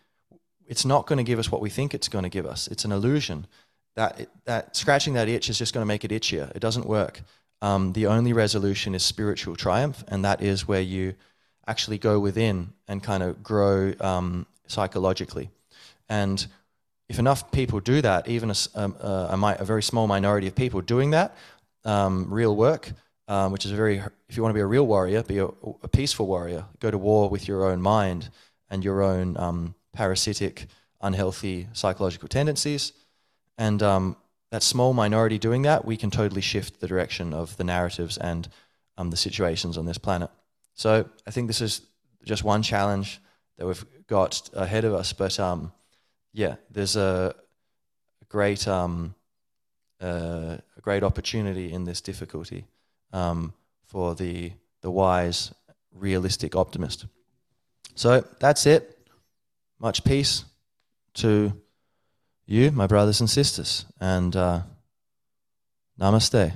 it's 0.69 0.85
not 0.85 1.07
going 1.07 1.17
to 1.17 1.25
give 1.25 1.39
us 1.39 1.51
what 1.51 1.61
we 1.61 1.71
think 1.71 1.95
it's 1.95 2.09
going 2.09 2.23
to 2.23 2.29
give 2.29 2.47
us. 2.47 2.69
It's 2.69 2.85
an 2.85 2.93
illusion. 2.93 3.47
That, 3.97 4.29
that 4.45 4.77
scratching 4.77 5.15
that 5.15 5.29
itch 5.29 5.49
is 5.51 5.59
just 5.59 5.75
going 5.75 5.83
to 5.83 5.87
make 5.87 6.05
it 6.05 6.11
itchier. 6.11 6.55
It 6.55 6.61
doesn't 6.61 6.87
work. 6.87 7.23
Um, 7.61 7.93
the 7.95 8.07
only 8.07 8.33
resolution 8.33 8.95
is 8.95 9.03
spiritual 9.03 9.57
triumph, 9.57 10.05
and 10.07 10.25
that 10.25 10.41
is 10.41 10.69
where 10.69 10.81
you 10.81 11.15
actually 11.67 11.99
go 11.99 12.21
within 12.21 12.73
and 12.87 13.03
kind 13.03 13.23
of 13.23 13.43
grow 13.43 13.93
um, 14.01 14.47
psychologically. 14.69 15.51
And 16.09 16.47
if 17.09 17.19
enough 17.19 17.51
people 17.51 17.81
do 17.81 18.01
that, 18.03 18.29
even 18.29 18.51
a, 18.51 18.55
um, 18.75 18.97
a, 19.01 19.37
a, 19.37 19.57
a 19.61 19.65
very 19.65 19.83
small 19.83 20.07
minority 20.07 20.47
of 20.47 20.55
people 20.55 20.81
doing 20.81 21.11
that, 21.11 21.37
um, 21.85 22.33
real 22.33 22.55
work, 22.55 22.93
um, 23.27 23.53
which 23.53 23.65
is 23.65 23.73
a 23.73 23.77
very, 23.77 24.03
if 24.29 24.37
you 24.37 24.43
want 24.43 24.53
to 24.53 24.55
be 24.55 24.61
a 24.61 24.67
real 24.67 24.87
warrior, 24.87 25.23
be 25.23 25.39
a, 25.39 25.49
peaceful 25.89 26.27
warrior, 26.27 26.65
go 26.81 26.91
to 26.91 26.99
war 26.99 27.29
with 27.29 27.49
your 27.49 27.67
own 27.67 27.81
mind 27.81 28.31
and 28.71 28.85
your 28.85 29.03
own 29.03 29.37
um, 29.37 29.75
parasitic, 29.93 30.67
unhealthy 31.01 31.69
psychological 31.73 32.29
tendencies. 32.29 32.93
And 33.57 33.83
um, 33.83 34.17
that 34.51 34.63
small 34.63 34.93
minority 34.93 35.39
doing 35.39 35.63
that, 35.63 35.85
we 35.85 35.97
can 35.97 36.11
totally 36.11 36.41
shift 36.41 36.81
the 36.81 36.87
direction 36.87 37.35
of 37.35 37.57
the 37.57 37.65
narratives 37.65 38.19
and 38.19 38.49
um, 38.97 39.11
the 39.11 39.17
situations 39.17 39.77
on 39.77 39.87
this 39.87 39.99
planet. 39.99 40.31
So 40.75 41.09
I 41.27 41.31
think 41.31 41.47
this 41.47 41.61
is 41.61 41.83
just 42.25 42.45
one 42.45 42.63
challenge 42.63 43.21
that 43.57 43.67
we've 43.67 43.85
got 44.07 44.49
ahead 44.53 44.85
of 44.85 44.95
us. 44.95 45.13
But 45.13 45.39
um, 45.41 45.73
yeah, 46.33 46.57
there's 46.71 46.97
a, 46.97 47.35
great 48.29 48.69
um, 48.69 49.15
uh, 50.01 50.59
a 50.77 50.81
great 50.81 51.03
opportunity 51.03 51.73
in 51.73 51.85
this 51.85 52.01
difficulty 52.01 52.67
um, 53.13 53.53
for 53.87 54.15
the 54.15 54.53
the 54.81 54.91
wise, 54.91 55.53
realistic 55.95 56.55
optimist. 56.55 57.07
So 57.95 58.25
that's 58.39 58.67
it. 58.67 58.98
Much 59.81 60.05
peace 60.05 60.45
to 61.15 61.53
you, 62.47 62.73
my 62.73 62.87
brothers 62.87 63.21
and 63.21 63.31
sisters, 63.31 63.85
and 64.01 64.35
uh, 64.35 64.63
namaste. 66.01 66.55